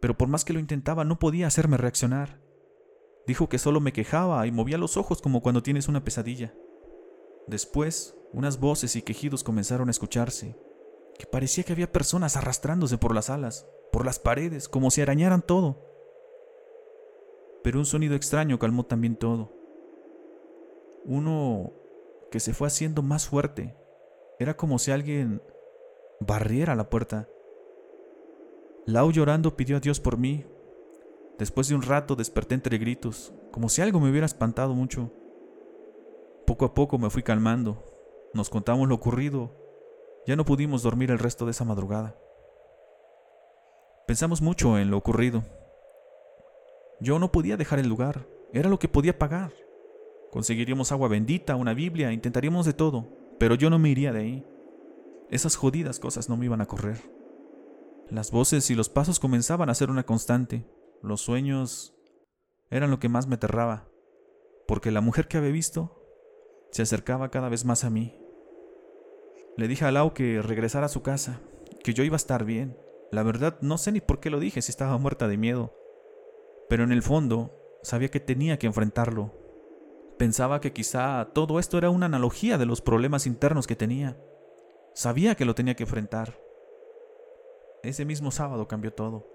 pero 0.00 0.18
por 0.18 0.28
más 0.28 0.44
que 0.44 0.52
lo 0.52 0.60
intentaba 0.60 1.06
no 1.06 1.18
podía 1.18 1.46
hacerme 1.46 1.78
reaccionar. 1.78 2.42
Dijo 3.26 3.48
que 3.48 3.56
solo 3.56 3.80
me 3.80 3.94
quejaba 3.94 4.46
y 4.46 4.52
movía 4.52 4.76
los 4.76 4.98
ojos 4.98 5.22
como 5.22 5.40
cuando 5.40 5.62
tienes 5.62 5.88
una 5.88 6.04
pesadilla. 6.04 6.52
Después, 7.46 8.14
unas 8.34 8.60
voces 8.60 8.96
y 8.96 9.00
quejidos 9.00 9.44
comenzaron 9.44 9.88
a 9.88 9.92
escucharse, 9.92 10.58
que 11.18 11.24
parecía 11.24 11.64
que 11.64 11.72
había 11.72 11.90
personas 11.90 12.36
arrastrándose 12.36 12.98
por 12.98 13.14
las 13.14 13.30
alas, 13.30 13.66
por 13.92 14.04
las 14.04 14.18
paredes, 14.18 14.68
como 14.68 14.90
si 14.90 15.00
arañaran 15.00 15.40
todo. 15.40 15.91
Pero 17.62 17.78
un 17.78 17.86
sonido 17.86 18.14
extraño 18.14 18.58
calmó 18.58 18.84
también 18.84 19.16
todo. 19.16 19.52
Uno 21.04 21.72
que 22.30 22.40
se 22.40 22.54
fue 22.54 22.66
haciendo 22.66 23.02
más 23.02 23.28
fuerte. 23.28 23.76
Era 24.38 24.56
como 24.56 24.78
si 24.78 24.90
alguien 24.90 25.42
barriera 26.20 26.74
la 26.74 26.88
puerta. 26.90 27.28
Lau 28.86 29.12
llorando 29.12 29.56
pidió 29.56 29.76
a 29.76 29.80
Dios 29.80 30.00
por 30.00 30.16
mí. 30.16 30.44
Después 31.38 31.68
de 31.68 31.74
un 31.74 31.82
rato 31.82 32.16
desperté 32.16 32.54
entre 32.54 32.78
gritos, 32.78 33.32
como 33.52 33.68
si 33.68 33.82
algo 33.82 34.00
me 34.00 34.10
hubiera 34.10 34.26
espantado 34.26 34.74
mucho. 34.74 35.10
Poco 36.46 36.64
a 36.64 36.74
poco 36.74 36.98
me 36.98 37.10
fui 37.10 37.22
calmando. 37.22 37.84
Nos 38.34 38.50
contamos 38.50 38.88
lo 38.88 38.94
ocurrido. 38.94 39.50
Ya 40.26 40.36
no 40.36 40.44
pudimos 40.44 40.82
dormir 40.82 41.10
el 41.10 41.18
resto 41.18 41.44
de 41.44 41.52
esa 41.52 41.64
madrugada. 41.64 42.16
Pensamos 44.06 44.42
mucho 44.42 44.78
en 44.78 44.90
lo 44.90 44.98
ocurrido. 44.98 45.44
Yo 47.02 47.18
no 47.18 47.32
podía 47.32 47.56
dejar 47.56 47.80
el 47.80 47.88
lugar. 47.88 48.28
Era 48.52 48.68
lo 48.68 48.78
que 48.78 48.86
podía 48.86 49.18
pagar. 49.18 49.52
Conseguiríamos 50.30 50.92
agua 50.92 51.08
bendita, 51.08 51.56
una 51.56 51.74
Biblia, 51.74 52.12
intentaríamos 52.12 52.64
de 52.64 52.74
todo, 52.74 53.08
pero 53.40 53.56
yo 53.56 53.70
no 53.70 53.80
me 53.80 53.88
iría 53.88 54.12
de 54.12 54.20
ahí. 54.20 54.46
Esas 55.28 55.56
jodidas 55.56 55.98
cosas 55.98 56.28
no 56.28 56.36
me 56.36 56.44
iban 56.44 56.60
a 56.60 56.66
correr. 56.66 56.98
Las 58.08 58.30
voces 58.30 58.70
y 58.70 58.76
los 58.76 58.88
pasos 58.88 59.18
comenzaban 59.18 59.68
a 59.68 59.74
ser 59.74 59.90
una 59.90 60.06
constante. 60.06 60.64
Los 61.02 61.20
sueños 61.22 61.92
eran 62.70 62.92
lo 62.92 63.00
que 63.00 63.08
más 63.08 63.26
me 63.26 63.34
aterraba, 63.34 63.88
porque 64.68 64.92
la 64.92 65.00
mujer 65.00 65.26
que 65.26 65.38
había 65.38 65.50
visto 65.50 65.98
se 66.70 66.82
acercaba 66.82 67.32
cada 67.32 67.48
vez 67.48 67.64
más 67.64 67.82
a 67.82 67.90
mí. 67.90 68.16
Le 69.56 69.66
dije 69.66 69.84
a 69.84 69.90
Lau 69.90 70.14
que 70.14 70.40
regresara 70.40 70.86
a 70.86 70.88
su 70.88 71.02
casa, 71.02 71.40
que 71.82 71.94
yo 71.94 72.04
iba 72.04 72.14
a 72.14 72.16
estar 72.16 72.44
bien. 72.44 72.78
La 73.10 73.24
verdad 73.24 73.58
no 73.60 73.76
sé 73.76 73.90
ni 73.90 74.00
por 74.00 74.20
qué 74.20 74.30
lo 74.30 74.38
dije 74.38 74.62
si 74.62 74.70
estaba 74.70 74.96
muerta 74.98 75.26
de 75.26 75.36
miedo, 75.36 75.74
pero 76.68 76.84
en 76.84 76.92
el 76.92 77.02
fondo 77.02 77.58
sabía 77.82 78.08
que 78.08 78.20
tenía 78.20 78.58
que 78.58 78.66
enfrentarlo. 78.66 79.32
Pensaba 80.18 80.60
que 80.60 80.72
quizá 80.72 81.30
todo 81.32 81.58
esto 81.58 81.78
era 81.78 81.90
una 81.90 82.06
analogía 82.06 82.58
de 82.58 82.66
los 82.66 82.80
problemas 82.80 83.26
internos 83.26 83.66
que 83.66 83.76
tenía. 83.76 84.16
Sabía 84.94 85.34
que 85.34 85.44
lo 85.44 85.54
tenía 85.54 85.74
que 85.74 85.82
enfrentar. 85.84 86.38
Ese 87.82 88.04
mismo 88.04 88.30
sábado 88.30 88.68
cambió 88.68 88.92
todo. 88.92 89.26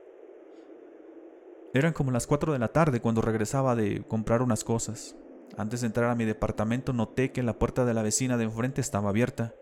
Eran 1.73 1.93
como 1.93 2.11
las 2.11 2.27
4 2.27 2.53
de 2.53 2.59
la 2.59 2.69
tarde 2.69 3.01
cuando 3.01 3.21
regresaba 3.21 3.75
de 3.75 4.03
comprar 4.07 4.41
unas 4.41 4.63
cosas. 4.63 5.15
Antes 5.57 5.81
de 5.81 5.87
entrar 5.87 6.09
a 6.09 6.15
mi 6.15 6.25
departamento 6.25 6.93
noté 6.93 7.31
que 7.31 7.43
la 7.43 7.59
puerta 7.59 7.83
de 7.83 7.93
la 7.93 8.03
vecina 8.03 8.37
de 8.37 8.45
enfrente 8.45 8.79
estaba 8.79 9.09
abierta. 9.09 9.53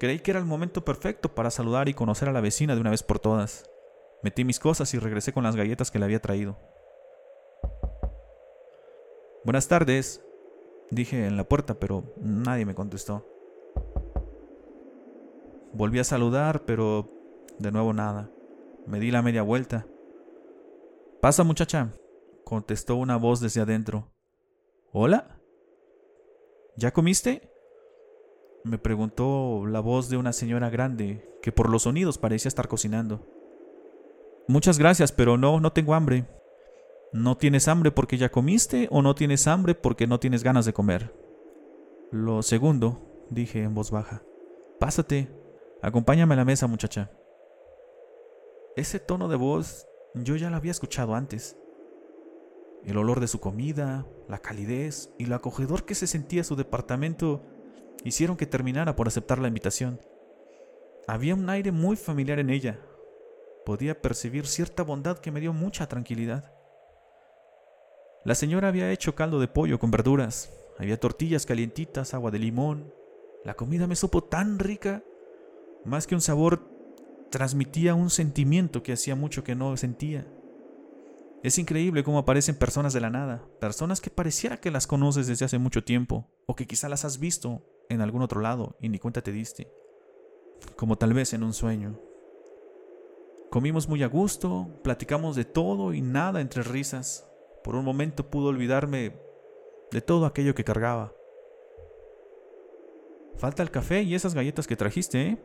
Creí 0.00 0.20
que 0.20 0.30
era 0.30 0.40
el 0.40 0.46
momento 0.46 0.84
perfecto 0.84 1.34
para 1.34 1.50
saludar 1.50 1.88
y 1.88 1.94
conocer 1.94 2.28
a 2.28 2.32
la 2.32 2.40
vecina 2.40 2.74
de 2.74 2.80
una 2.80 2.90
vez 2.90 3.02
por 3.02 3.18
todas. 3.18 3.71
Metí 4.22 4.44
mis 4.44 4.60
cosas 4.60 4.92
y 4.94 4.98
regresé 4.98 5.32
con 5.32 5.42
las 5.42 5.56
galletas 5.56 5.90
que 5.90 5.98
le 5.98 6.04
había 6.04 6.20
traído. 6.20 6.56
Buenas 9.44 9.66
tardes, 9.66 10.24
dije 10.90 11.26
en 11.26 11.36
la 11.36 11.44
puerta, 11.44 11.74
pero 11.74 12.04
nadie 12.16 12.64
me 12.64 12.76
contestó. 12.76 13.26
Volví 15.72 15.98
a 15.98 16.04
saludar, 16.04 16.64
pero 16.64 17.10
de 17.58 17.72
nuevo 17.72 17.92
nada. 17.92 18.30
Me 18.86 19.00
di 19.00 19.10
la 19.10 19.22
media 19.22 19.42
vuelta. 19.42 19.86
Pasa 21.20 21.42
muchacha, 21.42 21.92
contestó 22.44 22.96
una 22.96 23.16
voz 23.16 23.40
desde 23.40 23.60
adentro. 23.60 24.12
¿Hola? 24.92 25.40
¿Ya 26.76 26.92
comiste? 26.92 27.50
Me 28.62 28.78
preguntó 28.78 29.66
la 29.66 29.80
voz 29.80 30.08
de 30.08 30.16
una 30.16 30.32
señora 30.32 30.70
grande, 30.70 31.28
que 31.42 31.50
por 31.50 31.68
los 31.68 31.82
sonidos 31.82 32.18
parecía 32.18 32.48
estar 32.48 32.68
cocinando. 32.68 33.26
Muchas 34.48 34.78
gracias, 34.78 35.12
pero 35.12 35.36
no, 35.36 35.60
no 35.60 35.72
tengo 35.72 35.94
hambre. 35.94 36.26
¿No 37.12 37.36
tienes 37.36 37.68
hambre 37.68 37.90
porque 37.90 38.16
ya 38.16 38.30
comiste 38.30 38.88
o 38.90 39.02
no 39.02 39.14
tienes 39.14 39.46
hambre 39.46 39.74
porque 39.74 40.06
no 40.06 40.18
tienes 40.18 40.42
ganas 40.42 40.64
de 40.64 40.72
comer? 40.72 41.14
Lo 42.10 42.42
segundo, 42.42 43.26
dije 43.30 43.62
en 43.62 43.74
voz 43.74 43.90
baja. 43.90 44.22
Pásate. 44.80 45.28
Acompáñame 45.82 46.34
a 46.34 46.38
la 46.38 46.44
mesa, 46.44 46.66
muchacha. 46.66 47.10
Ese 48.76 48.98
tono 48.98 49.28
de 49.28 49.36
voz 49.36 49.86
yo 50.14 50.36
ya 50.36 50.50
la 50.50 50.56
había 50.56 50.70
escuchado 50.70 51.14
antes. 51.14 51.56
El 52.84 52.96
olor 52.96 53.20
de 53.20 53.28
su 53.28 53.40
comida, 53.40 54.06
la 54.28 54.38
calidez 54.38 55.10
y 55.18 55.26
lo 55.26 55.36
acogedor 55.36 55.84
que 55.84 55.94
se 55.94 56.06
sentía 56.06 56.44
su 56.44 56.56
departamento 56.56 57.42
hicieron 58.04 58.36
que 58.36 58.46
terminara 58.46 58.96
por 58.96 59.06
aceptar 59.06 59.38
la 59.38 59.48
invitación. 59.48 60.00
Había 61.06 61.34
un 61.34 61.48
aire 61.48 61.72
muy 61.72 61.96
familiar 61.96 62.38
en 62.38 62.50
ella. 62.50 62.80
Podía 63.64 64.00
percibir 64.00 64.46
cierta 64.46 64.82
bondad 64.82 65.18
que 65.18 65.30
me 65.30 65.40
dio 65.40 65.52
mucha 65.52 65.88
tranquilidad. 65.88 66.52
La 68.24 68.34
señora 68.34 68.68
había 68.68 68.90
hecho 68.90 69.14
caldo 69.14 69.40
de 69.40 69.48
pollo 69.48 69.78
con 69.78 69.90
verduras, 69.90 70.52
había 70.78 70.98
tortillas 70.98 71.46
calientitas, 71.46 72.14
agua 72.14 72.30
de 72.30 72.38
limón. 72.38 72.92
La 73.44 73.54
comida 73.54 73.86
me 73.86 73.96
supo 73.96 74.22
tan 74.22 74.58
rica, 74.58 75.02
más 75.84 76.06
que 76.06 76.14
un 76.14 76.20
sabor 76.20 76.68
transmitía 77.30 77.94
un 77.94 78.10
sentimiento 78.10 78.82
que 78.82 78.92
hacía 78.92 79.16
mucho 79.16 79.42
que 79.42 79.54
no 79.54 79.76
sentía. 79.76 80.26
Es 81.42 81.58
increíble 81.58 82.04
cómo 82.04 82.18
aparecen 82.18 82.54
personas 82.54 82.92
de 82.92 83.00
la 83.00 83.10
nada, 83.10 83.44
personas 83.58 84.00
que 84.00 84.10
pareciera 84.10 84.58
que 84.58 84.70
las 84.70 84.86
conoces 84.86 85.26
desde 85.26 85.44
hace 85.44 85.58
mucho 85.58 85.82
tiempo, 85.82 86.30
o 86.46 86.54
que 86.54 86.66
quizá 86.66 86.88
las 86.88 87.04
has 87.04 87.18
visto 87.18 87.64
en 87.88 88.00
algún 88.00 88.22
otro 88.22 88.40
lado 88.40 88.76
y 88.80 88.88
ni 88.88 89.00
cuenta 89.00 89.22
te 89.22 89.32
diste, 89.32 89.68
como 90.76 90.96
tal 90.96 91.14
vez 91.14 91.32
en 91.32 91.42
un 91.42 91.52
sueño. 91.52 91.98
Comimos 93.52 93.86
muy 93.86 94.02
a 94.02 94.06
gusto, 94.06 94.70
platicamos 94.82 95.36
de 95.36 95.44
todo 95.44 95.92
y 95.92 96.00
nada 96.00 96.40
entre 96.40 96.62
risas. 96.62 97.30
Por 97.62 97.74
un 97.74 97.84
momento 97.84 98.30
pude 98.30 98.46
olvidarme 98.46 99.12
de 99.90 100.00
todo 100.00 100.24
aquello 100.24 100.54
que 100.54 100.64
cargaba. 100.64 101.12
Falta 103.36 103.62
el 103.62 103.70
café 103.70 104.04
y 104.04 104.14
esas 104.14 104.32
galletas 104.32 104.66
que 104.66 104.74
trajiste, 104.74 105.20
¿eh? 105.20 105.38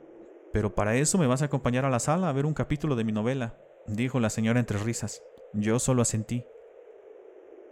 Pero 0.54 0.74
para 0.74 0.96
eso 0.96 1.18
me 1.18 1.28
vas 1.28 1.42
a 1.42 1.46
acompañar 1.48 1.84
a 1.84 1.90
la 1.90 2.00
sala 2.00 2.30
a 2.30 2.32
ver 2.32 2.46
un 2.46 2.54
capítulo 2.54 2.96
de 2.96 3.04
mi 3.04 3.12
novela, 3.12 3.58
dijo 3.88 4.22
la 4.22 4.30
señora 4.30 4.62
entre 4.62 4.80
risas. 4.80 5.22
Yo 5.52 5.78
solo 5.78 6.02
asentí. 6.02 6.46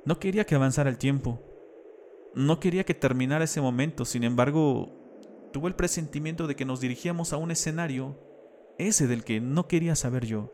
No 0.03 0.19
quería 0.19 0.45
que 0.45 0.55
avanzara 0.55 0.89
el 0.89 0.97
tiempo. 0.97 1.39
No 2.33 2.59
quería 2.59 2.83
que 2.83 2.93
terminara 2.93 3.45
ese 3.45 3.61
momento, 3.61 4.03
sin 4.03 4.25
embargo, 4.25 4.91
tuve 5.53 5.69
el 5.69 5.75
presentimiento 5.75 6.45
de 6.45 6.57
que 6.57 6.65
nos 6.65 6.81
dirigíamos 6.81 7.31
a 7.31 7.37
un 7.37 7.51
escenario, 7.51 8.17
ese 8.77 9.07
del 9.07 9.23
que 9.23 9.39
no 9.41 9.67
quería 9.67 9.95
saber 9.95 10.25
yo. 10.25 10.51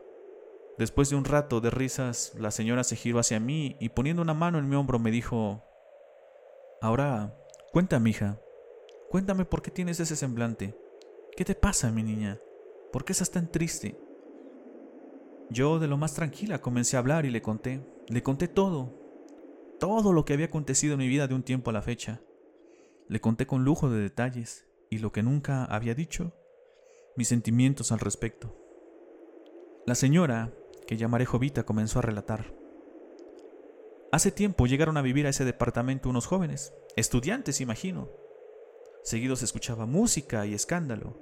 Después 0.78 1.10
de 1.10 1.16
un 1.16 1.24
rato 1.24 1.60
de 1.60 1.70
risas, 1.70 2.32
la 2.38 2.50
señora 2.50 2.84
se 2.84 2.96
giró 2.96 3.18
hacia 3.18 3.40
mí 3.40 3.76
y 3.78 3.90
poniendo 3.90 4.22
una 4.22 4.34
mano 4.34 4.58
en 4.58 4.68
mi 4.68 4.76
hombro 4.76 4.98
me 4.98 5.10
dijo, 5.10 5.62
Ahora, 6.80 7.36
cuéntame, 7.72 8.10
hija, 8.10 8.40
cuéntame 9.10 9.44
por 9.44 9.62
qué 9.62 9.70
tienes 9.70 10.00
ese 10.00 10.16
semblante. 10.16 10.74
¿Qué 11.36 11.44
te 11.44 11.54
pasa, 11.54 11.92
mi 11.92 12.02
niña? 12.02 12.40
¿Por 12.92 13.04
qué 13.04 13.12
estás 13.12 13.30
tan 13.30 13.50
triste? 13.50 13.98
Yo, 15.50 15.78
de 15.78 15.86
lo 15.86 15.96
más 15.96 16.14
tranquila, 16.14 16.60
comencé 16.60 16.96
a 16.96 17.00
hablar 17.00 17.26
y 17.26 17.30
le 17.30 17.42
conté. 17.42 17.80
Le 18.08 18.22
conté 18.22 18.48
todo. 18.48 18.98
Todo 19.78 20.12
lo 20.12 20.24
que 20.24 20.32
había 20.32 20.46
acontecido 20.46 20.94
en 20.94 21.00
mi 21.00 21.08
vida 21.08 21.26
de 21.26 21.34
un 21.34 21.42
tiempo 21.42 21.70
a 21.70 21.72
la 21.72 21.82
fecha. 21.82 22.20
Le 23.08 23.20
conté 23.20 23.46
con 23.46 23.64
lujo 23.64 23.90
de 23.90 24.00
detalles 24.00 24.66
y 24.90 24.98
lo 24.98 25.12
que 25.12 25.22
nunca 25.22 25.64
había 25.64 25.94
dicho, 25.94 26.34
mis 27.16 27.28
sentimientos 27.28 27.92
al 27.92 28.00
respecto. 28.00 28.56
La 29.86 29.94
señora, 29.94 30.52
que 30.86 30.96
llamaré 30.96 31.26
Jovita, 31.26 31.64
comenzó 31.64 31.98
a 31.98 32.02
relatar. 32.02 32.54
Hace 34.12 34.30
tiempo 34.30 34.66
llegaron 34.66 34.96
a 34.96 35.02
vivir 35.02 35.26
a 35.26 35.30
ese 35.30 35.44
departamento 35.44 36.08
unos 36.08 36.26
jóvenes, 36.26 36.74
estudiantes, 36.96 37.60
imagino. 37.60 38.10
Seguido 39.02 39.36
se 39.36 39.44
escuchaba 39.44 39.86
música 39.86 40.46
y 40.46 40.54
escándalo. 40.54 41.18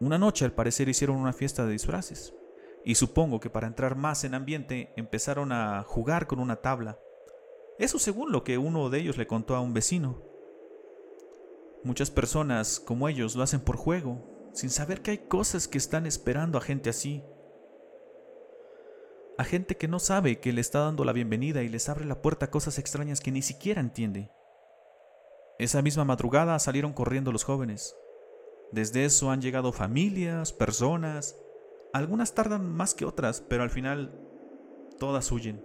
Una 0.00 0.18
noche 0.18 0.44
al 0.44 0.52
parecer 0.52 0.88
hicieron 0.88 1.16
una 1.16 1.32
fiesta 1.32 1.64
de 1.64 1.72
disfraces, 1.72 2.34
y 2.84 2.96
supongo 2.96 3.40
que 3.40 3.50
para 3.50 3.66
entrar 3.66 3.96
más 3.96 4.24
en 4.24 4.34
ambiente 4.34 4.92
empezaron 4.96 5.52
a 5.52 5.82
jugar 5.84 6.26
con 6.26 6.38
una 6.38 6.56
tabla. 6.56 6.98
Eso 7.78 7.98
según 7.98 8.32
lo 8.32 8.44
que 8.44 8.58
uno 8.58 8.90
de 8.90 9.00
ellos 9.00 9.16
le 9.16 9.26
contó 9.26 9.54
a 9.56 9.60
un 9.60 9.72
vecino. 9.72 10.22
Muchas 11.82 12.10
personas 12.10 12.80
como 12.80 13.08
ellos 13.08 13.36
lo 13.36 13.42
hacen 13.42 13.60
por 13.60 13.76
juego, 13.76 14.35
sin 14.56 14.70
saber 14.70 15.02
que 15.02 15.10
hay 15.10 15.18
cosas 15.18 15.68
que 15.68 15.76
están 15.76 16.06
esperando 16.06 16.56
a 16.56 16.62
gente 16.62 16.88
así. 16.88 17.22
A 19.36 19.44
gente 19.44 19.76
que 19.76 19.86
no 19.86 19.98
sabe 19.98 20.40
que 20.40 20.50
le 20.54 20.62
está 20.62 20.80
dando 20.80 21.04
la 21.04 21.12
bienvenida 21.12 21.62
y 21.62 21.68
les 21.68 21.90
abre 21.90 22.06
la 22.06 22.22
puerta 22.22 22.46
a 22.46 22.50
cosas 22.50 22.78
extrañas 22.78 23.20
que 23.20 23.30
ni 23.30 23.42
siquiera 23.42 23.82
entiende. 23.82 24.30
Esa 25.58 25.82
misma 25.82 26.06
madrugada 26.06 26.58
salieron 26.58 26.94
corriendo 26.94 27.32
los 27.32 27.44
jóvenes. 27.44 27.94
Desde 28.72 29.04
eso 29.04 29.30
han 29.30 29.42
llegado 29.42 29.72
familias, 29.72 30.54
personas. 30.54 31.36
Algunas 31.92 32.34
tardan 32.34 32.66
más 32.66 32.94
que 32.94 33.04
otras, 33.04 33.42
pero 33.42 33.62
al 33.62 33.70
final 33.70 34.18
todas 34.98 35.30
huyen. 35.32 35.62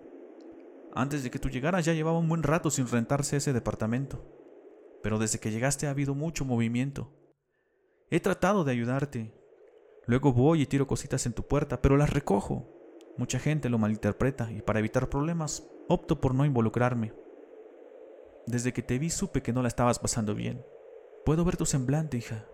Antes 0.93 1.23
de 1.23 1.31
que 1.31 1.39
tú 1.39 1.49
llegaras 1.49 1.85
ya 1.85 1.93
llevaba 1.93 2.19
un 2.19 2.27
buen 2.27 2.43
rato 2.43 2.69
sin 2.69 2.89
rentarse 2.89 3.37
ese 3.37 3.53
departamento. 3.53 4.21
Pero 5.01 5.17
desde 5.17 5.39
que 5.39 5.49
llegaste 5.49 5.87
ha 5.87 5.91
habido 5.91 6.13
mucho 6.13 6.43
movimiento. 6.43 7.20
He 8.13 8.19
tratado 8.19 8.65
de 8.65 8.73
ayudarte. 8.73 9.33
Luego 10.05 10.33
voy 10.33 10.61
y 10.61 10.65
tiro 10.65 10.85
cositas 10.85 11.25
en 11.25 11.31
tu 11.31 11.43
puerta, 11.43 11.81
pero 11.81 11.95
las 11.95 12.09
recojo. 12.09 12.67
Mucha 13.15 13.39
gente 13.39 13.69
lo 13.69 13.77
malinterpreta 13.77 14.51
y 14.51 14.61
para 14.61 14.79
evitar 14.79 15.09
problemas 15.09 15.65
opto 15.87 16.19
por 16.19 16.35
no 16.35 16.43
involucrarme. 16.43 17.13
Desde 18.45 18.73
que 18.73 18.81
te 18.81 18.99
vi 18.99 19.09
supe 19.09 19.41
que 19.41 19.53
no 19.53 19.61
la 19.61 19.69
estabas 19.69 19.97
pasando 19.97 20.35
bien. 20.35 20.65
Puedo 21.23 21.45
ver 21.45 21.55
tu 21.55 21.65
semblante, 21.65 22.17
hija. 22.17 22.45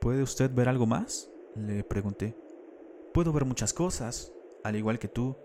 ¿Puede 0.00 0.22
usted 0.22 0.48
ver 0.52 0.68
algo 0.68 0.86
más? 0.86 1.28
Le 1.56 1.82
pregunté. 1.82 2.36
Puedo 3.12 3.32
ver 3.32 3.44
muchas 3.44 3.72
cosas, 3.72 4.32
al 4.62 4.76
igual 4.76 5.00
que 5.00 5.08
tú. 5.08 5.36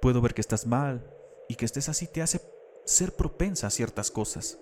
Puedo 0.00 0.22
ver 0.22 0.32
que 0.32 0.40
estás 0.40 0.66
mal 0.66 1.12
y 1.46 1.56
que 1.56 1.66
estés 1.66 1.90
así 1.90 2.06
te 2.06 2.22
hace 2.22 2.40
ser 2.86 3.12
propensa 3.12 3.66
a 3.66 3.70
ciertas 3.70 4.10
cosas. 4.10 4.58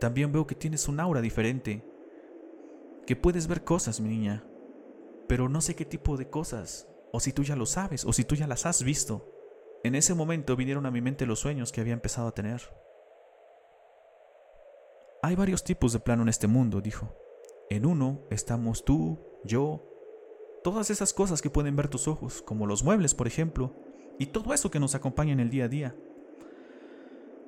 También 0.00 0.32
veo 0.32 0.46
que 0.46 0.54
tienes 0.54 0.88
un 0.88 1.00
aura 1.00 1.20
diferente, 1.20 1.84
que 3.06 3.16
puedes 3.16 3.46
ver 3.46 3.64
cosas, 3.64 4.00
mi 4.00 4.08
niña, 4.08 4.44
pero 5.28 5.48
no 5.48 5.60
sé 5.60 5.74
qué 5.74 5.84
tipo 5.84 6.16
de 6.16 6.28
cosas, 6.28 6.88
o 7.12 7.20
si 7.20 7.32
tú 7.32 7.42
ya 7.42 7.56
lo 7.56 7.66
sabes, 7.66 8.04
o 8.04 8.12
si 8.12 8.24
tú 8.24 8.34
ya 8.34 8.46
las 8.46 8.66
has 8.66 8.82
visto. 8.82 9.32
En 9.84 9.94
ese 9.94 10.14
momento 10.14 10.56
vinieron 10.56 10.86
a 10.86 10.90
mi 10.90 11.00
mente 11.00 11.26
los 11.26 11.40
sueños 11.40 11.72
que 11.72 11.80
había 11.80 11.92
empezado 11.92 12.28
a 12.28 12.34
tener. 12.34 12.60
Hay 15.22 15.34
varios 15.34 15.64
tipos 15.64 15.92
de 15.92 16.00
plano 16.00 16.22
en 16.22 16.28
este 16.28 16.46
mundo, 16.46 16.80
dijo. 16.80 17.16
En 17.70 17.86
uno 17.86 18.20
estamos 18.30 18.84
tú, 18.84 19.18
yo 19.44 19.82
todas 20.62 20.90
esas 20.90 21.12
cosas 21.12 21.42
que 21.42 21.50
pueden 21.50 21.76
ver 21.76 21.88
tus 21.88 22.08
ojos, 22.08 22.42
como 22.42 22.66
los 22.66 22.82
muebles, 22.82 23.14
por 23.14 23.26
ejemplo, 23.26 23.74
y 24.18 24.26
todo 24.26 24.52
eso 24.52 24.70
que 24.70 24.80
nos 24.80 24.94
acompaña 24.94 25.32
en 25.32 25.40
el 25.40 25.50
día 25.50 25.64
a 25.64 25.68
día. 25.68 25.96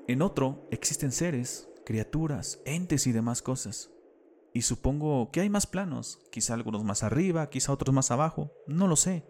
En 0.06 0.22
otro 0.22 0.66
existen 0.70 1.12
seres, 1.12 1.68
criaturas, 1.88 2.60
entes 2.66 3.06
y 3.06 3.12
demás 3.12 3.40
cosas. 3.40 3.90
Y 4.52 4.60
supongo 4.60 5.30
que 5.30 5.40
hay 5.40 5.48
más 5.48 5.66
planos, 5.66 6.20
quizá 6.30 6.52
algunos 6.52 6.84
más 6.84 7.02
arriba, 7.02 7.48
quizá 7.48 7.72
otros 7.72 7.94
más 7.94 8.10
abajo, 8.10 8.52
no 8.66 8.86
lo 8.88 8.94
sé. 8.94 9.24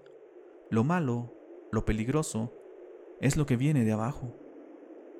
Lo 0.68 0.82
malo, 0.82 1.32
lo 1.70 1.84
peligroso, 1.84 2.52
es 3.20 3.36
lo 3.36 3.46
que 3.46 3.56
viene 3.56 3.84
de 3.84 3.92
abajo. 3.92 4.34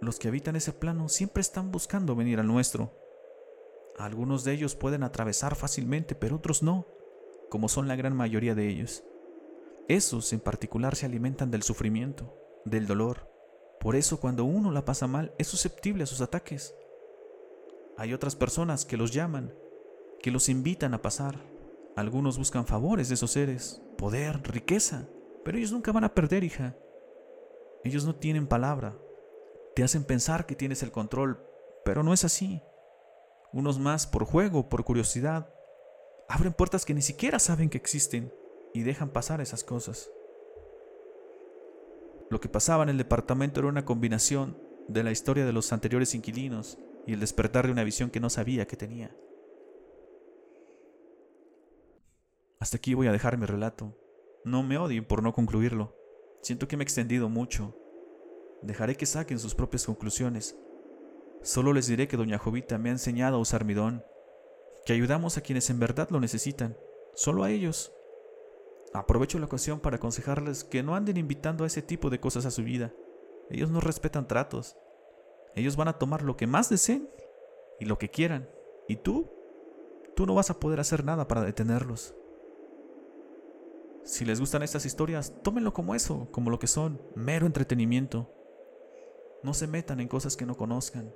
Los 0.00 0.18
que 0.18 0.26
habitan 0.26 0.56
ese 0.56 0.72
plano 0.72 1.08
siempre 1.08 1.40
están 1.40 1.70
buscando 1.70 2.16
venir 2.16 2.40
al 2.40 2.48
nuestro. 2.48 2.92
Algunos 4.00 4.42
de 4.42 4.54
ellos 4.54 4.74
pueden 4.74 5.04
atravesar 5.04 5.54
fácilmente, 5.54 6.16
pero 6.16 6.34
otros 6.34 6.64
no, 6.64 6.88
como 7.50 7.68
son 7.68 7.86
la 7.86 7.94
gran 7.94 8.16
mayoría 8.16 8.56
de 8.56 8.66
ellos. 8.66 9.04
Esos 9.86 10.32
en 10.32 10.40
particular 10.40 10.96
se 10.96 11.06
alimentan 11.06 11.52
del 11.52 11.62
sufrimiento, 11.62 12.36
del 12.64 12.88
dolor. 12.88 13.30
Por 13.78 13.94
eso 13.94 14.18
cuando 14.18 14.44
uno 14.44 14.72
la 14.72 14.84
pasa 14.84 15.06
mal 15.06 15.32
es 15.38 15.46
susceptible 15.46 16.02
a 16.02 16.06
sus 16.06 16.20
ataques. 16.20 16.74
Hay 17.98 18.14
otras 18.14 18.36
personas 18.36 18.84
que 18.84 18.96
los 18.96 19.12
llaman, 19.12 19.52
que 20.22 20.30
los 20.30 20.48
invitan 20.48 20.94
a 20.94 21.02
pasar. 21.02 21.34
Algunos 21.96 22.38
buscan 22.38 22.64
favores 22.64 23.08
de 23.08 23.16
esos 23.16 23.32
seres, 23.32 23.82
poder, 23.96 24.40
riqueza, 24.48 25.08
pero 25.44 25.58
ellos 25.58 25.72
nunca 25.72 25.90
van 25.90 26.04
a 26.04 26.14
perder, 26.14 26.44
hija. 26.44 26.76
Ellos 27.82 28.04
no 28.04 28.14
tienen 28.14 28.46
palabra. 28.46 28.96
Te 29.74 29.82
hacen 29.82 30.04
pensar 30.04 30.46
que 30.46 30.54
tienes 30.54 30.84
el 30.84 30.92
control, 30.92 31.44
pero 31.84 32.04
no 32.04 32.12
es 32.12 32.24
así. 32.24 32.62
Unos 33.52 33.80
más 33.80 34.06
por 34.06 34.24
juego, 34.24 34.68
por 34.68 34.84
curiosidad. 34.84 35.52
Abren 36.28 36.52
puertas 36.52 36.84
que 36.84 36.94
ni 36.94 37.02
siquiera 37.02 37.40
saben 37.40 37.68
que 37.68 37.78
existen 37.78 38.32
y 38.74 38.84
dejan 38.84 39.10
pasar 39.10 39.40
esas 39.40 39.64
cosas. 39.64 40.08
Lo 42.30 42.38
que 42.38 42.48
pasaba 42.48 42.84
en 42.84 42.90
el 42.90 42.98
departamento 42.98 43.58
era 43.58 43.68
una 43.68 43.84
combinación 43.84 44.56
de 44.86 45.02
la 45.02 45.10
historia 45.10 45.44
de 45.44 45.52
los 45.52 45.72
anteriores 45.72 46.14
inquilinos 46.14 46.78
y 47.08 47.14
el 47.14 47.20
despertar 47.20 47.64
de 47.64 47.72
una 47.72 47.84
visión 47.84 48.10
que 48.10 48.20
no 48.20 48.28
sabía 48.28 48.66
que 48.66 48.76
tenía. 48.76 49.16
Hasta 52.60 52.76
aquí 52.76 52.92
voy 52.92 53.06
a 53.06 53.12
dejar 53.12 53.38
mi 53.38 53.46
relato. 53.46 53.96
No 54.44 54.62
me 54.62 54.76
odien 54.76 55.06
por 55.06 55.22
no 55.22 55.32
concluirlo. 55.32 55.96
Siento 56.42 56.68
que 56.68 56.76
me 56.76 56.82
he 56.82 56.84
extendido 56.84 57.30
mucho. 57.30 57.74
Dejaré 58.60 58.94
que 58.94 59.06
saquen 59.06 59.38
sus 59.38 59.54
propias 59.54 59.86
conclusiones. 59.86 60.58
Solo 61.42 61.72
les 61.72 61.86
diré 61.86 62.08
que 62.08 62.18
doña 62.18 62.36
Jovita 62.36 62.76
me 62.76 62.90
ha 62.90 62.92
enseñado 62.92 63.38
a 63.38 63.40
usar 63.40 63.64
mi 63.64 63.72
don, 63.72 64.04
que 64.84 64.92
ayudamos 64.92 65.38
a 65.38 65.40
quienes 65.40 65.70
en 65.70 65.80
verdad 65.80 66.10
lo 66.10 66.20
necesitan, 66.20 66.76
solo 67.14 67.42
a 67.42 67.50
ellos. 67.50 67.90
Aprovecho 68.92 69.38
la 69.38 69.46
ocasión 69.46 69.80
para 69.80 69.96
aconsejarles 69.96 70.62
que 70.62 70.82
no 70.82 70.94
anden 70.94 71.16
invitando 71.16 71.64
a 71.64 71.68
ese 71.68 71.80
tipo 71.80 72.10
de 72.10 72.20
cosas 72.20 72.44
a 72.44 72.50
su 72.50 72.64
vida. 72.64 72.92
Ellos 73.48 73.70
no 73.70 73.80
respetan 73.80 74.28
tratos. 74.28 74.76
Ellos 75.58 75.76
van 75.76 75.88
a 75.88 75.98
tomar 75.98 76.22
lo 76.22 76.36
que 76.36 76.46
más 76.46 76.68
deseen 76.68 77.08
y 77.80 77.84
lo 77.84 77.98
que 77.98 78.10
quieran. 78.10 78.48
¿Y 78.86 78.96
tú? 78.96 79.28
Tú 80.14 80.24
no 80.24 80.34
vas 80.34 80.50
a 80.50 80.60
poder 80.60 80.78
hacer 80.78 81.04
nada 81.04 81.26
para 81.26 81.42
detenerlos. 81.42 82.14
Si 84.04 84.24
les 84.24 84.38
gustan 84.38 84.62
estas 84.62 84.86
historias, 84.86 85.34
tómenlo 85.42 85.72
como 85.72 85.96
eso, 85.96 86.28
como 86.30 86.50
lo 86.50 86.60
que 86.60 86.68
son, 86.68 87.02
mero 87.16 87.44
entretenimiento. 87.44 88.32
No 89.42 89.52
se 89.52 89.66
metan 89.66 90.00
en 90.00 90.08
cosas 90.08 90.36
que 90.36 90.46
no 90.46 90.56
conozcan. 90.56 91.12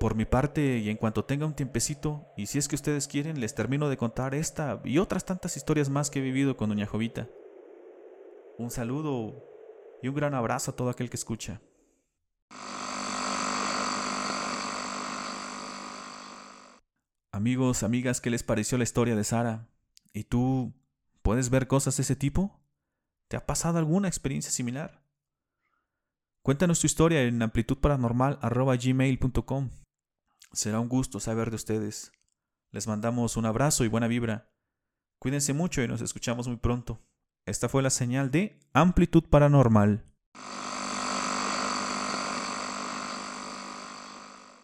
Por 0.00 0.16
mi 0.16 0.24
parte, 0.24 0.78
y 0.78 0.90
en 0.90 0.96
cuanto 0.96 1.24
tenga 1.24 1.46
un 1.46 1.54
tiempecito, 1.54 2.26
y 2.36 2.46
si 2.46 2.58
es 2.58 2.66
que 2.66 2.74
ustedes 2.74 3.06
quieren, 3.06 3.40
les 3.40 3.54
termino 3.54 3.88
de 3.88 3.96
contar 3.96 4.34
esta 4.34 4.80
y 4.84 4.98
otras 4.98 5.24
tantas 5.24 5.56
historias 5.56 5.88
más 5.88 6.10
que 6.10 6.18
he 6.18 6.22
vivido 6.22 6.56
con 6.56 6.68
Doña 6.68 6.86
Jovita. 6.86 7.28
Un 8.58 8.70
saludo 8.70 9.44
y 10.02 10.08
un 10.08 10.14
gran 10.14 10.34
abrazo 10.34 10.72
a 10.72 10.76
todo 10.76 10.90
aquel 10.90 11.08
que 11.08 11.16
escucha. 11.16 11.60
Amigos, 17.36 17.82
amigas, 17.82 18.22
¿qué 18.22 18.30
les 18.30 18.42
pareció 18.42 18.78
la 18.78 18.84
historia 18.84 19.14
de 19.14 19.22
Sara? 19.22 19.68
¿Y 20.14 20.24
tú 20.24 20.72
¿Puedes 21.20 21.50
ver 21.50 21.66
cosas 21.66 21.98
de 21.98 22.02
ese 22.02 22.16
tipo? 22.16 22.58
¿Te 23.28 23.36
ha 23.36 23.44
pasado 23.44 23.76
alguna 23.76 24.08
experiencia 24.08 24.50
similar? 24.50 25.02
Cuéntanos 26.42 26.80
tu 26.80 26.86
historia 26.86 27.24
en 27.24 27.42
amplitudparanormal.gmail.com. 27.42 29.68
Será 30.52 30.80
un 30.80 30.88
gusto 30.88 31.20
saber 31.20 31.50
de 31.50 31.56
ustedes. 31.56 32.10
Les 32.70 32.86
mandamos 32.86 33.36
un 33.36 33.44
abrazo 33.44 33.84
y 33.84 33.88
buena 33.88 34.08
vibra. 34.08 34.50
Cuídense 35.18 35.52
mucho 35.52 35.82
y 35.82 35.88
nos 35.88 36.00
escuchamos 36.00 36.48
muy 36.48 36.56
pronto. 36.56 37.02
Esta 37.44 37.68
fue 37.68 37.82
la 37.82 37.90
señal 37.90 38.30
de 38.30 38.58
Amplitud 38.72 39.24
Paranormal. 39.24 40.06